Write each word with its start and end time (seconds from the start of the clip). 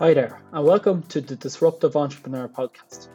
Hi 0.00 0.14
there, 0.14 0.40
and 0.54 0.64
welcome 0.64 1.02
to 1.08 1.20
the 1.20 1.36
Disruptive 1.36 1.94
Entrepreneur 1.94 2.48
Podcast. 2.48 3.08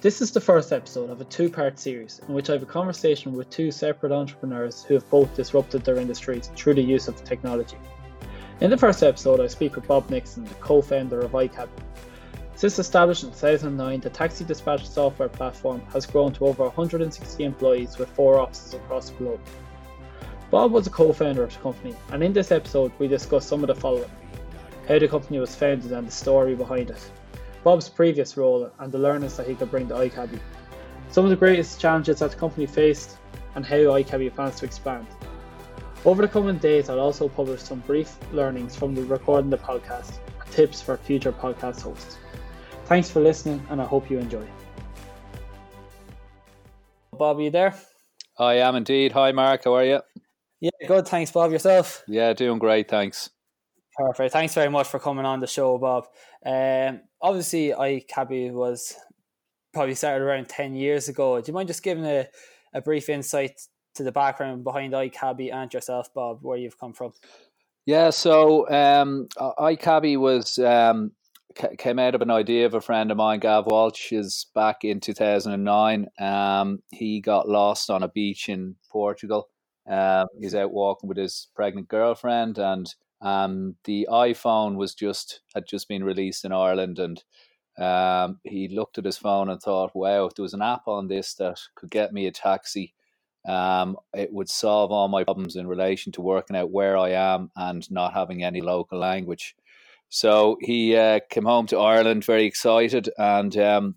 This 0.00 0.22
is 0.22 0.30
the 0.30 0.40
first 0.40 0.72
episode 0.72 1.10
of 1.10 1.20
a 1.20 1.24
two 1.24 1.50
part 1.50 1.76
series 1.76 2.20
in 2.20 2.32
which 2.32 2.48
I 2.48 2.52
have 2.52 2.62
a 2.62 2.66
conversation 2.66 3.32
with 3.32 3.50
two 3.50 3.72
separate 3.72 4.12
entrepreneurs 4.12 4.84
who 4.84 4.94
have 4.94 5.10
both 5.10 5.34
disrupted 5.34 5.84
their 5.84 5.96
industries 5.96 6.48
through 6.54 6.74
the 6.74 6.82
use 6.82 7.08
of 7.08 7.24
technology. 7.24 7.78
In 8.60 8.70
the 8.70 8.76
first 8.76 9.02
episode, 9.02 9.40
I 9.40 9.48
speak 9.48 9.74
with 9.74 9.88
Bob 9.88 10.08
Nixon, 10.08 10.44
the 10.44 10.54
co 10.54 10.80
founder 10.80 11.20
of 11.20 11.32
iCabbi. 11.32 11.82
Since 12.54 12.78
established 12.78 13.24
in 13.24 13.30
2009, 13.30 13.98
the 13.98 14.10
taxi 14.10 14.44
dispatch 14.44 14.86
software 14.86 15.28
platform 15.28 15.80
has 15.92 16.06
grown 16.06 16.32
to 16.34 16.46
over 16.46 16.62
160 16.62 17.42
employees 17.42 17.98
with 17.98 18.08
four 18.08 18.38
offices 18.38 18.74
across 18.74 19.10
the 19.10 19.16
globe. 19.16 19.40
Bob 20.52 20.70
was 20.70 20.86
a 20.86 20.90
co 20.90 21.12
founder 21.12 21.42
of 21.42 21.52
the 21.52 21.58
company, 21.58 21.96
and 22.12 22.22
in 22.22 22.32
this 22.32 22.52
episode, 22.52 22.92
we 23.00 23.08
discuss 23.08 23.44
some 23.44 23.64
of 23.64 23.66
the 23.66 23.74
following 23.74 24.08
how 24.88 24.98
the 24.98 25.08
company 25.08 25.38
was 25.38 25.54
founded 25.54 25.92
and 25.92 26.06
the 26.06 26.12
story 26.12 26.54
behind 26.54 26.90
it, 26.90 27.10
Bob's 27.62 27.88
previous 27.88 28.36
role 28.36 28.70
and 28.78 28.90
the 28.90 28.98
learnings 28.98 29.36
that 29.36 29.46
he 29.46 29.54
could 29.54 29.70
bring 29.70 29.88
to 29.88 29.94
iCabbi, 29.94 30.38
some 31.10 31.24
of 31.24 31.30
the 31.30 31.36
greatest 31.36 31.80
challenges 31.80 32.20
that 32.20 32.30
the 32.30 32.36
company 32.36 32.66
faced, 32.66 33.16
and 33.54 33.66
how 33.66 33.76
iCabbi 33.76 34.34
plans 34.34 34.56
to 34.56 34.64
expand. 34.64 35.06
Over 36.04 36.22
the 36.22 36.28
coming 36.28 36.58
days, 36.58 36.88
I'll 36.88 37.00
also 37.00 37.28
publish 37.28 37.60
some 37.60 37.80
brief 37.80 38.16
learnings 38.32 38.74
from 38.74 38.94
the 38.94 39.02
recording 39.02 39.50
the 39.50 39.58
podcast 39.58 40.18
and 40.40 40.50
tips 40.50 40.80
for 40.80 40.96
future 40.96 41.32
podcast 41.32 41.82
hosts. 41.82 42.16
Thanks 42.86 43.10
for 43.10 43.20
listening, 43.20 43.62
and 43.70 43.80
I 43.80 43.84
hope 43.84 44.10
you 44.10 44.18
enjoy. 44.18 44.46
Bob, 47.12 47.38
are 47.38 47.42
you 47.42 47.50
there? 47.50 47.74
I 48.38 48.54
am 48.54 48.76
indeed. 48.76 49.12
Hi, 49.12 49.32
Mark. 49.32 49.64
How 49.64 49.74
are 49.74 49.84
you? 49.84 50.00
Yeah, 50.60 50.70
good. 50.88 51.06
Thanks, 51.06 51.30
Bob. 51.30 51.52
Yourself? 51.52 52.02
Yeah, 52.08 52.32
doing 52.32 52.58
great. 52.58 52.88
Thanks. 52.88 53.28
Perfect. 54.00 54.32
Thanks 54.32 54.54
very 54.54 54.70
much 54.70 54.88
for 54.88 54.98
coming 54.98 55.26
on 55.26 55.40
the 55.40 55.46
show, 55.46 55.76
Bob. 55.76 56.06
Um, 56.44 57.02
obviously, 57.20 57.68
iCabbi 57.68 58.50
was 58.50 58.94
probably 59.74 59.94
started 59.94 60.24
around 60.24 60.48
10 60.48 60.74
years 60.74 61.10
ago. 61.10 61.38
Do 61.38 61.46
you 61.46 61.52
mind 61.52 61.68
just 61.68 61.82
giving 61.82 62.06
a, 62.06 62.26
a 62.72 62.80
brief 62.80 63.10
insight 63.10 63.60
to 63.96 64.02
the 64.02 64.10
background 64.10 64.64
behind 64.64 64.94
iCabbi 64.94 65.52
and 65.52 65.72
yourself, 65.74 66.14
Bob, 66.14 66.38
where 66.40 66.56
you've 66.56 66.80
come 66.80 66.94
from? 66.94 67.12
Yeah, 67.84 68.08
so 68.08 68.66
um, 68.70 69.28
iCabbi 69.38 70.18
was 70.18 70.58
um, 70.58 71.12
came 71.76 71.98
out 71.98 72.14
of 72.14 72.22
an 72.22 72.30
idea 72.30 72.64
of 72.64 72.72
a 72.72 72.80
friend 72.80 73.10
of 73.10 73.18
mine, 73.18 73.40
Gav 73.40 73.66
Walsh, 73.66 74.12
is 74.12 74.46
back 74.54 74.82
in 74.82 75.00
2009. 75.00 76.06
Um, 76.18 76.82
he 76.90 77.20
got 77.20 77.50
lost 77.50 77.90
on 77.90 78.02
a 78.02 78.08
beach 78.08 78.48
in 78.48 78.76
Portugal. 78.90 79.50
Um, 79.86 80.26
he's 80.40 80.54
out 80.54 80.72
walking 80.72 81.06
with 81.06 81.18
his 81.18 81.48
pregnant 81.54 81.88
girlfriend, 81.88 82.56
and 82.56 82.90
um, 83.22 83.76
the 83.84 84.08
iPhone 84.10 84.76
was 84.76 84.94
just 84.94 85.40
had 85.54 85.66
just 85.66 85.88
been 85.88 86.04
released 86.04 86.44
in 86.44 86.52
Ireland, 86.52 86.98
and 86.98 87.22
um, 87.78 88.40
he 88.44 88.68
looked 88.68 88.98
at 88.98 89.04
his 89.04 89.18
phone 89.18 89.50
and 89.50 89.60
thought, 89.60 89.94
"Wow, 89.94 90.26
if 90.26 90.34
there 90.34 90.42
was 90.42 90.54
an 90.54 90.62
app 90.62 90.88
on 90.88 91.08
this 91.08 91.34
that 91.34 91.58
could 91.74 91.90
get 91.90 92.12
me 92.12 92.26
a 92.26 92.32
taxi, 92.32 92.94
um, 93.46 93.96
it 94.14 94.32
would 94.32 94.48
solve 94.48 94.90
all 94.90 95.08
my 95.08 95.24
problems 95.24 95.56
in 95.56 95.66
relation 95.66 96.12
to 96.12 96.22
working 96.22 96.56
out 96.56 96.70
where 96.70 96.96
I 96.96 97.10
am 97.10 97.50
and 97.56 97.90
not 97.90 98.14
having 98.14 98.42
any 98.42 98.60
local 98.60 98.98
language." 98.98 99.54
So 100.08 100.58
he 100.60 100.96
uh, 100.96 101.20
came 101.30 101.44
home 101.44 101.66
to 101.68 101.78
Ireland 101.78 102.24
very 102.24 102.44
excited, 102.44 103.10
and 103.18 103.56
um, 103.58 103.96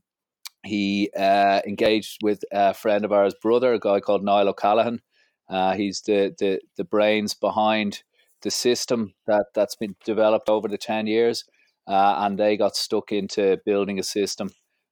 he 0.64 1.12
uh, 1.18 1.62
engaged 1.66 2.20
with 2.24 2.44
a 2.52 2.74
friend 2.74 3.06
of 3.06 3.12
ours, 3.12 3.34
brother, 3.42 3.74
a 3.74 3.80
guy 3.80 4.00
called 4.00 4.24
Niall 4.24 4.50
O'Callaghan. 4.50 5.02
Uh, 5.50 5.74
he's 5.76 6.02
the, 6.02 6.34
the 6.40 6.62
the 6.78 6.84
brains 6.84 7.34
behind 7.34 8.04
the 8.44 8.52
system 8.52 9.14
that 9.26 9.46
that's 9.56 9.76
been 9.76 9.96
developed 10.06 10.50
over 10.50 10.68
the 10.68 10.78
10 10.78 11.08
years 11.08 11.46
uh, 11.88 12.16
and 12.20 12.38
they 12.38 12.56
got 12.58 12.76
stuck 12.76 13.12
into 13.12 13.58
building 13.66 14.00
a 14.00 14.04
system. 14.04 14.50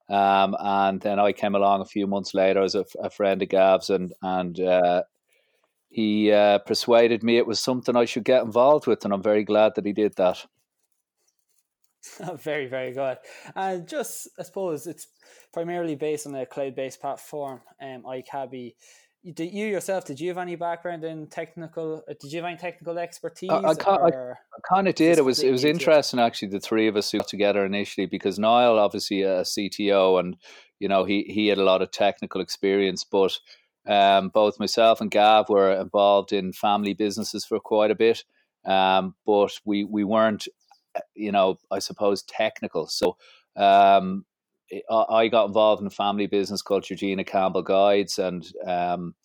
Um, 0.09 0.55
and 0.59 0.99
then 0.99 1.19
I 1.19 1.31
came 1.31 1.55
along 1.55 1.81
a 1.81 1.85
few 1.85 2.05
months 2.05 2.33
later 2.33 2.61
as 2.61 2.75
a, 2.75 2.85
a 3.01 3.09
friend 3.09 3.41
of 3.41 3.49
Gav's 3.49 3.89
and 3.89 4.13
and 4.21 4.59
uh, 4.59 5.03
he 5.87 6.31
uh, 6.31 6.59
persuaded 6.59 7.23
me 7.23 7.37
it 7.37 7.47
was 7.47 7.59
something 7.59 7.95
I 7.95 8.05
should 8.05 8.25
get 8.25 8.43
involved 8.43 8.87
with 8.87 9.05
and 9.05 9.13
I'm 9.13 9.23
very 9.23 9.45
glad 9.45 9.73
that 9.75 9.85
he 9.85 9.93
did 9.93 10.15
that. 10.17 10.45
Very 12.37 12.65
very 12.65 12.93
good. 12.93 13.19
And 13.55 13.87
just 13.87 14.27
I 14.39 14.41
suppose 14.41 14.87
it's 14.87 15.07
primarily 15.53 15.95
based 15.95 16.25
on 16.25 16.33
a 16.33 16.47
cloud-based 16.47 16.99
platform 16.99 17.61
um, 17.79 18.03
iCabbi 18.03 18.73
did 19.33 19.53
you 19.53 19.67
yourself 19.67 20.05
did 20.05 20.19
you 20.19 20.29
have 20.29 20.37
any 20.37 20.55
background 20.55 21.03
in 21.03 21.27
technical 21.27 22.03
uh, 22.09 22.13
did 22.19 22.31
you 22.31 22.41
have 22.41 22.47
any 22.47 22.57
technical 22.57 22.97
expertise 22.97 23.49
I, 23.51 23.55
I, 23.55 23.73
I, 23.73 24.07
I 24.07 24.33
kind 24.67 24.87
of 24.87 24.95
did. 24.95 25.17
It 25.17 25.25
was 25.25 25.43
it 25.43 25.51
was 25.51 25.63
interesting 25.63 26.19
actually 26.19 26.49
the 26.49 26.59
three 26.59 26.87
of 26.87 26.95
us 26.95 27.11
who 27.11 27.19
got 27.19 27.27
together 27.27 27.65
initially 27.65 28.07
because 28.07 28.39
Niall 28.39 28.79
obviously 28.79 29.21
a 29.21 29.41
CTO 29.41 30.19
and 30.19 30.37
you 30.79 30.87
know 30.87 31.03
he 31.03 31.23
he 31.23 31.47
had 31.47 31.57
a 31.57 31.63
lot 31.63 31.81
of 31.81 31.91
technical 31.91 32.41
experience 32.41 33.03
but 33.03 33.37
um, 33.87 34.29
both 34.29 34.59
myself 34.59 35.01
and 35.01 35.11
Gav 35.11 35.49
were 35.49 35.71
involved 35.71 36.33
in 36.33 36.53
family 36.53 36.93
businesses 36.93 37.45
for 37.45 37.59
quite 37.59 37.91
a 37.91 37.95
bit 37.95 38.23
um, 38.65 39.15
but 39.25 39.51
we 39.65 39.83
we 39.83 40.03
weren't 40.03 40.47
uh, 40.95 41.01
you 41.15 41.31
know 41.31 41.57
I 41.69 41.79
suppose 41.79 42.23
technical. 42.23 42.87
So 42.87 43.17
um, 43.55 44.25
I 44.89 45.27
got 45.27 45.47
involved 45.47 45.81
in 45.81 45.87
a 45.87 45.91
family 45.91 46.27
business 46.27 46.61
called 46.61 46.83
Georgina 46.83 47.23
Campbell 47.23 47.63
Guides, 47.63 48.19
and 48.19 48.45
um, 48.65 49.15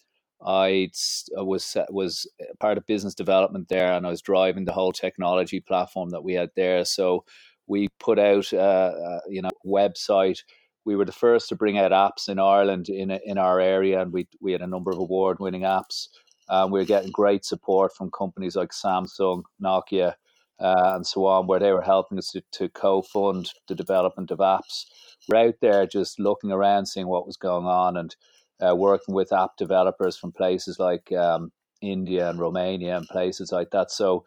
I 0.44 0.90
was 1.32 1.76
was 1.90 2.26
part 2.60 2.78
of 2.78 2.86
business 2.86 3.14
development 3.14 3.68
there, 3.68 3.92
and 3.92 4.06
I 4.06 4.10
was 4.10 4.22
driving 4.22 4.64
the 4.64 4.72
whole 4.72 4.92
technology 4.92 5.60
platform 5.60 6.10
that 6.10 6.24
we 6.24 6.34
had 6.34 6.50
there. 6.56 6.84
So 6.84 7.24
we 7.66 7.88
put 7.98 8.18
out, 8.18 8.52
uh, 8.52 8.56
uh, 8.56 9.20
you 9.28 9.42
know, 9.42 9.50
website. 9.64 10.38
We 10.84 10.94
were 10.94 11.04
the 11.04 11.12
first 11.12 11.48
to 11.48 11.56
bring 11.56 11.78
out 11.78 11.90
apps 11.90 12.28
in 12.28 12.38
Ireland 12.38 12.88
in 12.88 13.10
in 13.10 13.38
our 13.38 13.60
area, 13.60 14.00
and 14.00 14.12
we 14.12 14.28
we 14.40 14.52
had 14.52 14.62
a 14.62 14.66
number 14.66 14.90
of 14.90 14.98
award 14.98 15.38
winning 15.40 15.62
apps. 15.62 16.08
Um, 16.48 16.70
we 16.70 16.78
were 16.78 16.84
getting 16.86 17.10
great 17.10 17.44
support 17.44 17.92
from 17.96 18.10
companies 18.10 18.54
like 18.54 18.70
Samsung, 18.70 19.42
Nokia, 19.60 20.14
uh, 20.58 20.92
and 20.94 21.06
so 21.06 21.26
on, 21.26 21.46
where 21.46 21.60
they 21.60 21.72
were 21.72 21.82
helping 21.82 22.18
us 22.18 22.30
to, 22.30 22.42
to 22.52 22.68
co-fund 22.68 23.52
the 23.68 23.74
development 23.74 24.30
of 24.30 24.38
apps 24.38 24.84
we're 25.28 25.48
out 25.48 25.54
there 25.60 25.86
just 25.86 26.18
looking 26.18 26.52
around, 26.52 26.86
seeing 26.86 27.08
what 27.08 27.26
was 27.26 27.36
going 27.36 27.66
on, 27.66 27.96
and 27.96 28.16
uh, 28.60 28.74
working 28.74 29.14
with 29.14 29.32
app 29.32 29.56
developers 29.58 30.16
from 30.16 30.32
places 30.32 30.78
like 30.78 31.12
um, 31.12 31.52
India 31.82 32.28
and 32.30 32.38
Romania 32.38 32.96
and 32.96 33.06
places 33.08 33.52
like 33.52 33.70
that. 33.70 33.90
So 33.90 34.24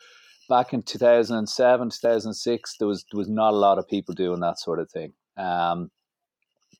back 0.49 0.73
in 0.73 0.81
2007, 0.83 1.89
2006, 1.89 2.75
there 2.77 2.87
was 2.87 3.05
there 3.11 3.17
was 3.17 3.29
not 3.29 3.53
a 3.53 3.57
lot 3.57 3.79
of 3.79 3.87
people 3.87 4.13
doing 4.13 4.39
that 4.41 4.59
sort 4.59 4.79
of 4.79 4.89
thing. 4.91 5.13
Um, 5.37 5.89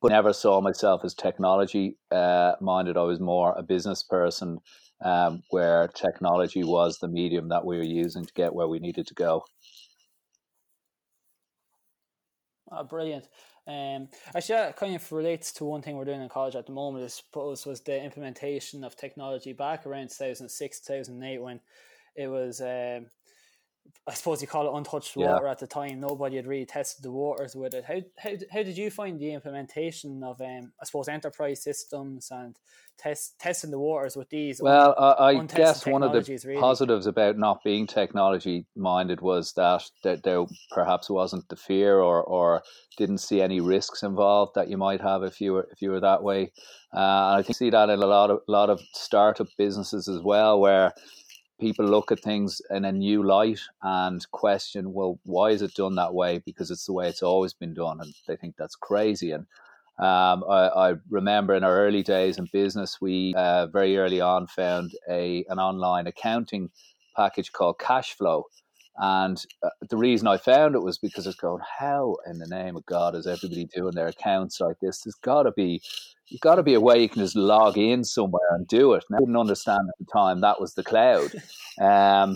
but 0.02 0.10
never 0.12 0.32
saw 0.32 0.62
myself 0.62 1.04
as 1.04 1.14
technology 1.14 1.98
uh, 2.10 2.54
minded. 2.62 2.96
I 2.96 3.02
was 3.02 3.20
more 3.20 3.54
a 3.58 3.64
business 3.64 4.02
person, 4.02 4.60
um, 5.02 5.44
where 5.50 5.88
technology 5.88 6.64
was 6.64 6.98
the 6.98 7.08
medium 7.08 7.50
that 7.50 7.66
we 7.66 7.78
were 7.78 7.84
using 7.84 8.26
to 8.26 8.34
get 8.34 8.54
where 8.54 8.68
we 8.68 8.80
needed 8.80 9.08
to 9.08 9.14
go. 9.14 9.44
Oh, 12.72 12.84
brilliant. 12.84 13.28
Um, 13.68 14.10
actually, 14.36 14.56
that 14.56 14.78
kind 14.78 14.96
of 14.96 15.12
relates 15.12 15.52
to 15.54 15.66
one 15.66 15.82
thing 15.82 15.96
we're 15.96 16.06
doing 16.06 16.22
in 16.22 16.30
college 16.30 16.56
at 16.56 16.66
the 16.66 16.72
moment. 16.72 17.06
I 17.06 17.08
suppose 17.08 17.66
was 17.66 17.82
the 17.82 18.04
implementation 18.04 18.84
of 18.84 18.96
technology 18.96 19.54
back 19.54 19.86
around 19.86 20.10
2006, 20.10 20.80
2008 20.82 21.42
when 21.42 21.60
it 22.16 22.28
was 22.28 22.62
um, 22.62 23.08
I 24.10 24.14
suppose 24.14 24.42
you 24.42 24.48
call 24.48 24.68
it 24.68 24.76
untouched 24.76 25.16
yeah. 25.16 25.34
water 25.34 25.48
at 25.48 25.60
the 25.60 25.68
time. 25.68 26.00
Nobody 26.00 26.38
had 26.38 26.48
really 26.48 26.66
tested 26.66 27.04
the 27.04 27.12
waters 27.12 27.56
with 27.56 27.76
it. 27.76 27.86
How 27.86 28.02
how, 28.18 28.32
how 28.52 28.64
did 28.64 28.76
you 28.76 28.90
find 28.90 29.20
the 29.20 29.34
implementation 29.34 30.24
of 30.24 30.42
um, 30.42 30.72
I 30.82 30.86
suppose 30.86 31.08
enterprise 31.08 31.62
systems 31.62 32.30
and 32.32 32.58
test 32.98 33.40
testing 33.40 33.70
the 33.70 33.78
waters 33.78 34.16
with 34.16 34.30
these? 34.30 34.60
Well, 34.62 34.96
un- 34.98 35.16
I 35.20 35.46
guess 35.46 35.86
one 35.86 36.02
of 36.02 36.12
the 36.12 36.40
really. 36.44 36.60
positives 36.60 37.06
about 37.06 37.38
not 37.38 37.64
being 37.64 37.86
technology 37.86 38.66
minded 38.76 39.22
was 39.22 39.54
that, 39.54 39.84
that 40.04 40.24
there 40.24 40.44
perhaps 40.72 41.10
wasn't 41.10 41.48
the 41.50 41.56
fear 41.56 42.00
or 42.00 42.24
or 42.24 42.64
didn't 42.98 43.20
see 43.20 43.42
any 43.42 43.62
risks 43.62 44.02
involved 44.02 44.54
that 44.56 44.70
you 44.70 44.78
might 44.78 45.02
have 45.02 45.22
if 45.22 45.40
you 45.40 45.54
were 45.54 45.68
if 45.72 45.84
you 45.84 45.92
were 45.92 46.02
that 46.02 46.24
way. 46.24 46.52
Uh, 46.96 47.36
I 47.38 47.44
think 47.46 47.58
see 47.58 47.70
that 47.70 47.90
in 47.90 48.02
a 48.02 48.08
lot 48.08 48.32
of 48.32 48.40
lot 48.48 48.72
of 48.72 48.82
startup 48.94 49.48
businesses 49.56 50.08
as 50.08 50.24
well, 50.24 50.60
where 50.60 50.94
people 51.60 51.86
look 51.86 52.12
at 52.12 52.20
things 52.20 52.62
in 52.70 52.86
a 52.86 52.92
new 52.92 53.24
light 53.24 53.60
and 53.82 54.26
question, 54.32 54.94
well, 54.94 55.20
why 55.24 55.52
is 55.52 55.62
it 55.62 55.74
done 55.74 55.96
that 55.96 56.14
way? 56.14 56.40
Because 56.40 56.72
it's 56.72 56.86
the 56.86 56.94
way 56.94 57.08
it's 57.10 57.24
always 57.24 57.54
been 57.54 57.74
done, 57.74 58.00
and 58.02 58.14
they 58.28 58.36
think 58.36 58.56
that's 58.58 58.76
crazy. 58.76 59.32
And 59.32 59.46
um, 60.00 60.44
I, 60.50 60.70
I, 60.70 60.94
remember 61.10 61.54
in 61.56 61.64
our 61.64 61.78
early 61.78 62.04
days 62.04 62.38
in 62.38 62.48
business, 62.54 63.02
we 63.02 63.34
uh, 63.36 63.68
very 63.68 63.98
early 63.98 64.22
on 64.22 64.48
found 64.48 64.92
a 65.10 65.44
an 65.50 65.60
online 65.60 66.08
accounting 66.08 66.70
package 67.16 67.52
called 67.52 67.80
Cashflow. 67.80 68.44
And 69.02 69.42
uh, 69.64 69.70
the 69.90 69.98
reason 69.98 70.28
I 70.28 70.38
found 70.38 70.76
it 70.76 70.84
was 70.84 70.98
because 70.98 71.26
it's 71.26 71.38
going, 71.38 71.64
how 71.80 72.18
in 72.28 72.38
the 72.38 72.48
name 72.48 72.76
of 72.76 72.86
God 72.86 73.16
is 73.16 73.26
everybody 73.26 73.66
doing 73.66 73.96
their 73.96 74.08
accounts 74.08 74.60
like 74.60 74.80
this? 74.82 75.02
There's 75.02 75.16
got 75.16 75.44
to 75.44 75.52
be 75.52 75.82
you've 76.28 76.42
got 76.42 76.56
to 76.56 76.64
be 76.64 76.74
a 76.74 76.82
way 76.82 77.02
you 77.02 77.10
can 77.10 77.22
just 77.22 77.36
log 77.36 77.78
in 77.78 78.04
somewhere 78.04 78.50
and 78.52 78.68
do 78.68 78.94
it. 78.94 79.06
And 79.10 79.16
I 79.16 79.20
didn't 79.20 79.38
understand 79.38 79.88
at 79.88 80.06
the 80.06 80.12
time 80.12 80.42
that 80.42 80.60
was 80.60 80.74
the 80.74 80.84
cloud. 80.84 81.32
Um, 81.82 82.36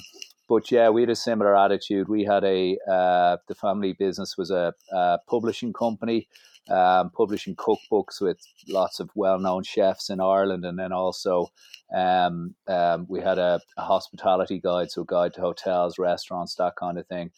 but 0.53 0.71
yeah, 0.71 0.89
we 0.89 1.01
had 1.01 1.09
a 1.09 1.15
similar 1.15 1.57
attitude. 1.57 2.07
We 2.07 2.23
had 2.23 2.43
a 2.43 2.77
uh, 2.89 3.37
the 3.47 3.55
family 3.55 3.93
business 3.93 4.37
was 4.37 4.51
a, 4.51 4.73
a 4.91 5.19
publishing 5.27 5.73
company, 5.73 6.27
um, 6.69 7.09
publishing 7.09 7.55
cookbooks 7.55 8.21
with 8.21 8.39
lots 8.69 8.99
of 8.99 9.09
well 9.15 9.39
known 9.39 9.63
chefs 9.63 10.09
in 10.09 10.19
Ireland, 10.19 10.63
and 10.63 10.77
then 10.77 10.91
also 10.91 11.47
um, 11.93 12.55
um, 12.67 13.05
we 13.09 13.19
had 13.19 13.39
a, 13.39 13.59
a, 13.77 13.81
hospitality 13.81 14.59
guide, 14.59 14.91
so 14.91 15.03
guide 15.03 15.33
to 15.33 15.41
hotels, 15.41 15.97
restaurants, 15.97 16.55
that 16.55 16.75
kind 16.75 16.97
of 16.97 17.07
thing. 17.07 17.31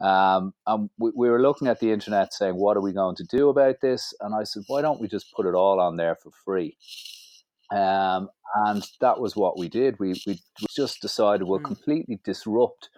Um, 0.00 0.54
and 0.66 0.90
we, 0.98 1.10
we 1.16 1.30
were 1.30 1.42
looking 1.42 1.68
at 1.68 1.80
the 1.80 1.90
internet 1.90 2.32
saying, 2.32 2.54
what 2.54 2.76
are 2.76 2.82
we 2.82 2.92
going 2.92 3.16
to 3.16 3.24
do 3.24 3.48
about 3.48 3.80
this? 3.82 4.14
And 4.20 4.34
I 4.34 4.44
said, 4.44 4.62
why 4.68 4.80
don't 4.80 5.00
we 5.00 5.08
just 5.08 5.32
put 5.34 5.46
it 5.46 5.54
all 5.54 5.80
on 5.80 5.96
there 5.96 6.14
for 6.14 6.30
free? 6.44 6.76
Um, 7.74 8.28
and 8.54 8.82
that 9.00 9.20
was 9.20 9.36
what 9.36 9.58
we 9.58 9.68
did. 9.68 9.98
We, 9.98 10.14
we 10.26 10.40
just 10.74 11.00
decided 11.00 11.46
we'll 11.46 11.60
mm. 11.60 11.64
completely 11.64 12.20
disrupt 12.24 12.88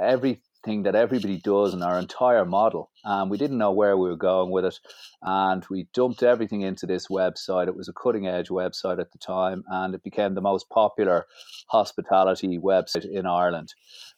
everything 0.00 0.82
that 0.82 0.94
everybody 0.94 1.38
does 1.38 1.72
in 1.72 1.82
our 1.82 1.98
entire 1.98 2.44
model. 2.44 2.90
And 3.04 3.30
we 3.30 3.38
didn't 3.38 3.58
know 3.58 3.72
where 3.72 3.96
we 3.96 4.08
were 4.08 4.16
going 4.16 4.50
with 4.50 4.64
it. 4.64 4.78
And 5.22 5.64
we 5.70 5.88
dumped 5.94 6.22
everything 6.22 6.62
into 6.62 6.86
this 6.86 7.06
website. 7.08 7.68
It 7.68 7.76
was 7.76 7.88
a 7.88 7.92
cutting 7.92 8.26
edge 8.26 8.48
website 8.48 9.00
at 9.00 9.12
the 9.12 9.18
time, 9.18 9.64
and 9.68 9.94
it 9.94 10.02
became 10.02 10.34
the 10.34 10.40
most 10.40 10.68
popular 10.68 11.26
hospitality 11.68 12.58
website 12.58 13.06
in 13.10 13.24
Ireland. 13.24 13.74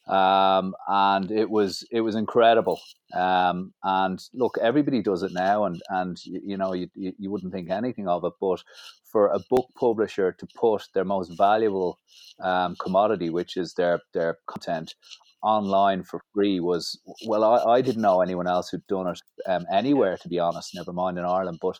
Um, 0.08 0.75
and 0.88 1.31
it 1.31 1.50
was 1.50 1.87
it 1.93 2.00
was 2.00 2.14
incredible. 2.17 2.81
Um, 3.14 3.73
and 3.85 4.19
look, 4.35 4.58
everybody 4.61 5.02
does 5.02 5.23
it 5.23 5.32
now, 5.32 5.64
and 5.64 5.81
and 5.88 6.17
you 6.25 6.56
know 6.56 6.73
you, 6.73 6.88
you 6.94 7.31
wouldn't 7.31 7.52
think 7.52 7.70
anything 7.70 8.08
of 8.08 8.25
it, 8.25 8.32
but 8.41 8.62
for 9.05 9.29
a 9.29 9.41
book 9.50 9.69
publisher 9.79 10.32
to 10.32 10.47
put 10.56 10.82
their 10.94 11.05
most 11.05 11.37
valuable 11.37 11.99
um, 12.43 12.76
commodity, 12.81 13.31
which 13.31 13.56
is 13.56 13.75
their 13.75 14.00
their 14.14 14.38
content, 14.47 14.94
online 15.43 16.02
for 16.02 16.20
free 16.35 16.61
was 16.61 16.99
well, 17.26 17.44
I, 17.44 17.75
I 17.75 17.81
didn't 17.81 18.02
know 18.02 18.20
anyone 18.20 18.47
else 18.47 18.70
who'd 18.70 18.87
done 18.87 19.08
it 19.08 19.20
um, 19.47 19.67
anywhere, 19.73 20.17
to 20.19 20.29
be 20.29 20.38
honest. 20.38 20.75
Never 20.75 20.93
mind 20.93 21.19
in 21.19 21.25
Ireland, 21.25 21.58
but 21.61 21.79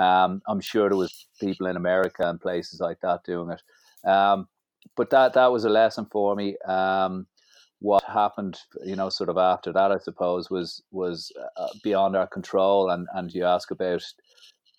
um, 0.00 0.42
I'm 0.46 0.60
sure 0.60 0.88
there 0.88 0.98
was 0.98 1.26
people 1.40 1.66
in 1.66 1.76
America 1.76 2.28
and 2.28 2.40
places 2.40 2.80
like 2.80 3.00
that 3.00 3.24
doing 3.24 3.50
it. 3.50 4.08
Um, 4.08 4.48
but 4.96 5.10
that 5.10 5.34
that 5.34 5.52
was 5.52 5.64
a 5.64 5.70
lesson 5.70 6.06
for 6.10 6.34
me. 6.36 6.56
What 7.80 8.04
happened, 8.04 8.58
you 8.84 8.94
know, 8.94 9.08
sort 9.08 9.30
of 9.30 9.38
after 9.38 9.72
that, 9.72 9.90
I 9.90 9.98
suppose, 9.98 10.50
was 10.50 10.82
was 10.90 11.32
uh, 11.56 11.68
beyond 11.82 12.16
our 12.16 12.26
control. 12.26 12.90
And 12.90 13.06
and 13.14 13.32
you 13.32 13.44
ask 13.44 13.70
about 13.70 14.02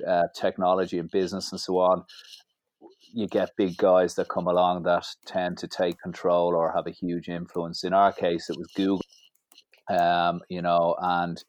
uh, 0.08 0.28
technology 0.36 0.98
and 1.00 1.10
business 1.12 1.52
and 1.52 1.60
so 1.60 1.80
on, 1.80 2.04
you 3.14 3.28
get 3.28 3.56
big 3.58 3.78
guys 3.78 4.16
that 4.16 4.30
come 4.30 4.48
along 4.48 4.84
that 4.84 5.06
tend 5.26 5.58
to 5.60 5.68
take 5.68 6.00
control 6.00 6.56
or 6.56 6.72
have 6.74 6.88
a 6.88 6.92
huge 6.92 7.28
influence. 7.28 7.84
In 7.84 7.94
our 7.94 8.14
case, 8.14 8.50
it 8.50 8.58
was 8.58 8.68
Google, 8.76 9.02
um, 9.90 10.42
you 10.50 10.62
know, 10.62 10.96
and 11.02 11.44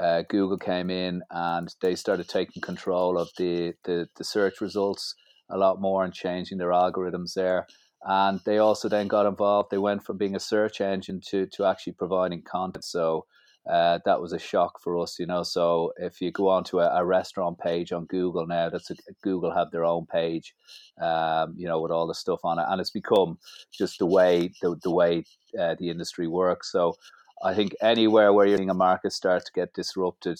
uh, 0.00 0.22
Google 0.28 0.58
came 0.58 0.90
in 0.90 1.22
and 1.30 1.74
they 1.82 1.94
started 1.94 2.28
taking 2.28 2.62
control 2.62 3.18
of 3.18 3.28
the, 3.38 3.72
the, 3.84 4.08
the 4.16 4.24
search 4.24 4.60
results 4.60 5.14
a 5.50 5.58
lot 5.58 5.80
more 5.80 6.04
and 6.04 6.14
changing 6.14 6.58
their 6.58 6.70
algorithms 6.70 7.34
there. 7.34 7.66
And 8.02 8.40
they 8.44 8.58
also 8.58 8.88
then 8.88 9.08
got 9.08 9.26
involved. 9.26 9.70
They 9.70 9.78
went 9.78 10.04
from 10.04 10.16
being 10.16 10.36
a 10.36 10.40
search 10.40 10.80
engine 10.80 11.20
to, 11.28 11.46
to 11.46 11.64
actually 11.64 11.92
providing 11.94 12.42
content. 12.42 12.84
So 12.84 13.26
uh, 13.68 13.98
that 14.04 14.20
was 14.20 14.32
a 14.32 14.38
shock 14.38 14.80
for 14.80 14.98
us, 14.98 15.18
you 15.18 15.26
know. 15.26 15.42
So 15.42 15.92
if 15.98 16.20
you 16.20 16.32
go 16.32 16.48
onto 16.48 16.80
a, 16.80 16.88
a 16.96 17.04
restaurant 17.04 17.58
page 17.58 17.92
on 17.92 18.06
Google 18.06 18.46
now, 18.46 18.70
that's 18.70 18.90
a, 18.90 18.96
Google 19.22 19.54
have 19.54 19.70
their 19.70 19.84
own 19.84 20.06
page, 20.06 20.54
um, 21.00 21.54
you 21.56 21.68
know, 21.68 21.80
with 21.80 21.92
all 21.92 22.06
the 22.06 22.14
stuff 22.14 22.40
on 22.42 22.58
it, 22.58 22.64
and 22.68 22.80
it's 22.80 22.90
become 22.90 23.38
just 23.70 23.98
the 23.98 24.06
way 24.06 24.50
the 24.62 24.76
the 24.82 24.90
way 24.90 25.24
uh, 25.58 25.74
the 25.78 25.90
industry 25.90 26.26
works. 26.26 26.72
So 26.72 26.94
I 27.42 27.54
think 27.54 27.74
anywhere 27.82 28.32
where 28.32 28.46
you're 28.46 28.56
seeing 28.56 28.70
a 28.70 28.74
market 28.74 29.12
start 29.12 29.44
to 29.44 29.52
get 29.52 29.74
disrupted, 29.74 30.38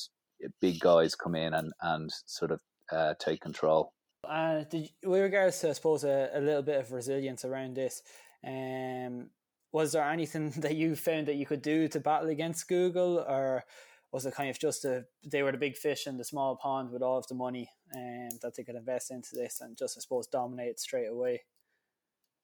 big 0.60 0.80
guys 0.80 1.14
come 1.14 1.34
in 1.34 1.52
and 1.52 1.72
and 1.82 2.10
sort 2.24 2.52
of 2.52 2.60
uh, 2.90 3.14
take 3.18 3.42
control. 3.42 3.92
Uh, 4.22 4.64
did, 4.70 4.90
with 5.04 5.22
regards 5.22 5.58
to, 5.60 5.70
I 5.70 5.72
suppose, 5.72 6.04
a, 6.04 6.30
a 6.34 6.40
little 6.40 6.62
bit 6.62 6.80
of 6.80 6.92
resilience 6.92 7.44
around 7.44 7.74
this, 7.74 8.02
um, 8.46 9.30
was 9.72 9.92
there 9.92 10.04
anything 10.04 10.50
that 10.58 10.76
you 10.76 10.96
found 10.96 11.26
that 11.28 11.36
you 11.36 11.46
could 11.46 11.62
do 11.62 11.88
to 11.88 12.00
battle 12.00 12.28
against 12.28 12.68
Google, 12.68 13.18
or 13.18 13.64
was 14.12 14.26
it 14.26 14.34
kind 14.34 14.50
of 14.50 14.58
just 14.58 14.84
a 14.84 15.04
they 15.24 15.42
were 15.42 15.52
the 15.52 15.58
big 15.58 15.76
fish 15.76 16.06
in 16.06 16.16
the 16.16 16.24
small 16.24 16.56
pond 16.56 16.90
with 16.90 17.02
all 17.02 17.18
of 17.18 17.28
the 17.28 17.34
money 17.34 17.70
and 17.92 18.32
um, 18.32 18.38
that 18.42 18.56
they 18.56 18.64
could 18.64 18.74
invest 18.74 19.10
into 19.10 19.30
this 19.34 19.60
and 19.60 19.78
just 19.78 19.96
I 19.96 20.00
suppose 20.00 20.26
dominate 20.26 20.80
straight 20.80 21.06
away? 21.06 21.42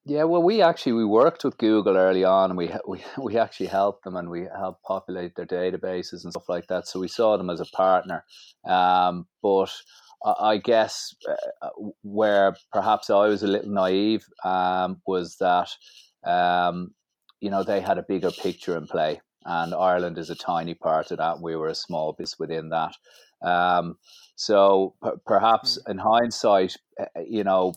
Yeah, 0.05 0.23
well, 0.23 0.41
we 0.41 0.61
actually 0.61 0.93
we 0.93 1.03
worked 1.03 1.43
with 1.43 1.57
Google 1.57 1.97
early 1.97 2.23
on, 2.23 2.51
and 2.51 2.57
we 2.57 2.71
we 2.87 3.03
we 3.21 3.37
actually 3.37 3.67
helped 3.67 4.03
them, 4.05 4.15
and 4.15 4.29
we 4.29 4.47
helped 4.57 4.83
populate 4.83 5.35
their 5.35 5.45
databases 5.45 6.23
and 6.23 6.31
stuff 6.31 6.47
like 6.47 6.67
that. 6.67 6.87
So 6.87 6.99
we 6.99 7.09
saw 7.09 7.35
them 7.35 7.49
as 7.49 7.59
a 7.59 7.65
partner. 7.65 8.23
Um, 8.65 9.27
but 9.43 9.69
I 10.25 10.57
guess 10.57 11.15
uh, 11.61 11.69
where 12.03 12.55
perhaps 12.73 13.09
I 13.09 13.27
was 13.27 13.43
a 13.43 13.47
little 13.47 13.71
naive 13.71 14.25
um, 14.43 15.01
was 15.05 15.37
that 15.39 15.69
um, 16.25 16.91
you 17.39 17.49
know, 17.49 17.63
they 17.63 17.81
had 17.81 17.97
a 17.97 18.05
bigger 18.07 18.31
picture 18.31 18.77
in 18.77 18.87
play, 18.87 19.21
and 19.45 19.73
Ireland 19.73 20.17
is 20.17 20.29
a 20.29 20.35
tiny 20.35 20.73
part 20.73 21.11
of 21.11 21.17
that. 21.19 21.41
We 21.41 21.55
were 21.55 21.69
a 21.69 21.75
small 21.75 22.13
business 22.13 22.39
within 22.39 22.69
that. 22.69 22.95
Um, 23.41 23.95
so 24.35 24.95
p- 25.03 25.11
perhaps 25.25 25.77
mm. 25.77 25.91
in 25.91 25.97
hindsight, 25.99 26.75
eh, 26.99 27.05
you 27.27 27.43
know, 27.43 27.73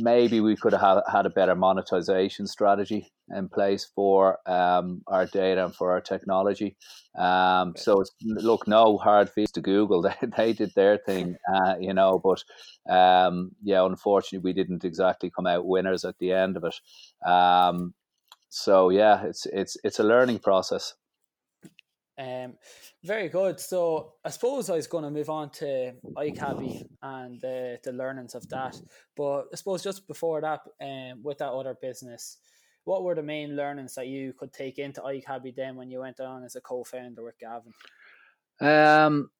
maybe 0.00 0.40
we 0.40 0.56
could 0.56 0.72
have 0.72 1.02
had 1.10 1.26
a 1.26 1.30
better 1.30 1.54
monetization 1.54 2.46
strategy 2.46 3.12
in 3.34 3.48
place 3.48 3.90
for 3.94 4.38
um, 4.46 5.02
our 5.06 5.26
data 5.26 5.64
and 5.64 5.74
for 5.74 5.92
our 5.92 6.00
technology. 6.00 6.76
Um, 7.18 7.74
so 7.76 8.04
look, 8.22 8.66
no 8.66 8.96
hard 8.98 9.30
fees 9.30 9.50
to 9.52 9.60
Google. 9.60 10.02
They, 10.20 10.26
they 10.36 10.52
did 10.52 10.72
their 10.74 10.98
thing, 10.98 11.36
uh, 11.52 11.74
you 11.80 11.94
know, 11.94 12.18
but 12.18 12.42
um, 12.92 13.52
yeah, 13.62 13.84
unfortunately, 13.84 14.48
we 14.48 14.52
didn't 14.52 14.84
exactly 14.84 15.30
come 15.30 15.46
out 15.46 15.66
winners 15.66 16.04
at 16.04 16.18
the 16.18 16.32
end 16.32 16.56
of 16.56 16.64
it. 16.64 17.28
Um, 17.28 17.94
so 18.48 18.90
yeah, 18.90 19.24
it's 19.24 19.46
it's 19.46 19.76
it's 19.84 20.00
a 20.00 20.04
learning 20.04 20.40
process. 20.40 20.94
Um, 22.18 22.54
very 23.02 23.30
good. 23.30 23.58
So 23.58 24.14
I 24.24 24.28
suppose 24.28 24.68
I 24.68 24.76
was 24.76 24.86
going 24.86 25.04
to 25.04 25.10
move 25.10 25.30
on 25.30 25.48
to 25.50 25.94
iCabbi 26.16 26.84
and 27.02 27.40
the 27.40 27.78
the 27.82 27.92
learnings 27.92 28.34
of 28.34 28.46
that. 28.50 28.78
But 29.16 29.46
I 29.52 29.56
suppose 29.56 29.82
just 29.82 30.06
before 30.06 30.40
that, 30.42 30.60
um, 30.82 31.22
with 31.22 31.38
that 31.38 31.52
other 31.52 31.76
business, 31.80 32.36
what 32.84 33.04
were 33.04 33.14
the 33.14 33.22
main 33.22 33.56
learnings 33.56 33.94
that 33.94 34.08
you 34.08 34.32
could 34.32 34.52
take 34.52 34.78
into 34.78 35.00
iCabbi 35.00 35.54
then 35.54 35.76
when 35.76 35.90
you 35.90 36.00
went 36.00 36.20
on 36.20 36.44
as 36.44 36.56
a 36.56 36.60
co-founder 36.60 37.22
with 37.22 37.38
Gavin? 37.38 37.72
Um, 38.60 39.30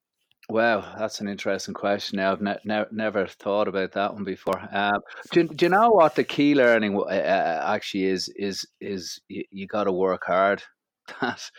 Wow, 0.50 0.96
that's 0.98 1.20
an 1.20 1.28
interesting 1.28 1.74
question. 1.74 2.16
Now, 2.16 2.32
I've 2.32 2.40
ne- 2.40 2.58
ne- 2.64 2.84
never 2.90 3.26
thought 3.26 3.68
about 3.68 3.92
that 3.92 4.12
one 4.12 4.24
before. 4.24 4.60
Uh, 4.72 4.98
do, 5.30 5.46
do, 5.46 5.66
you 5.66 5.70
know 5.70 5.90
what 5.90 6.16
the 6.16 6.24
key 6.24 6.56
learning 6.56 6.96
uh, 6.96 7.02
uh, 7.02 7.64
actually 7.68 8.06
is? 8.06 8.28
Is 8.30 8.66
is 8.80 9.20
you, 9.28 9.44
you 9.50 9.66
got 9.68 9.84
to 9.84 9.92
work 9.92 10.24
hard. 10.26 10.62
That 11.20 11.50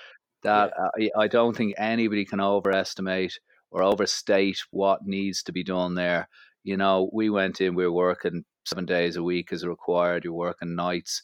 that 0.44 0.74
yeah. 0.98 1.10
uh, 1.14 1.20
I 1.20 1.28
don't 1.28 1.56
think 1.56 1.76
anybody 1.78 2.26
can 2.26 2.40
overestimate 2.40 3.38
or 3.70 3.84
overstate 3.84 4.60
what 4.72 5.06
needs 5.06 5.44
to 5.44 5.52
be 5.52 5.64
done 5.64 5.94
there. 5.94 6.28
You 6.64 6.78
know, 6.78 7.10
we 7.14 7.30
went 7.30 7.62
in, 7.62 7.76
we 7.76 7.86
were 7.86 7.92
working 7.92 8.46
seven 8.66 8.86
days 8.86 9.18
a 9.18 9.24
week 9.24 9.52
as 9.52 9.66
required. 9.66 10.24
You're 10.24 10.34
working 10.34 10.76
nights 10.76 11.22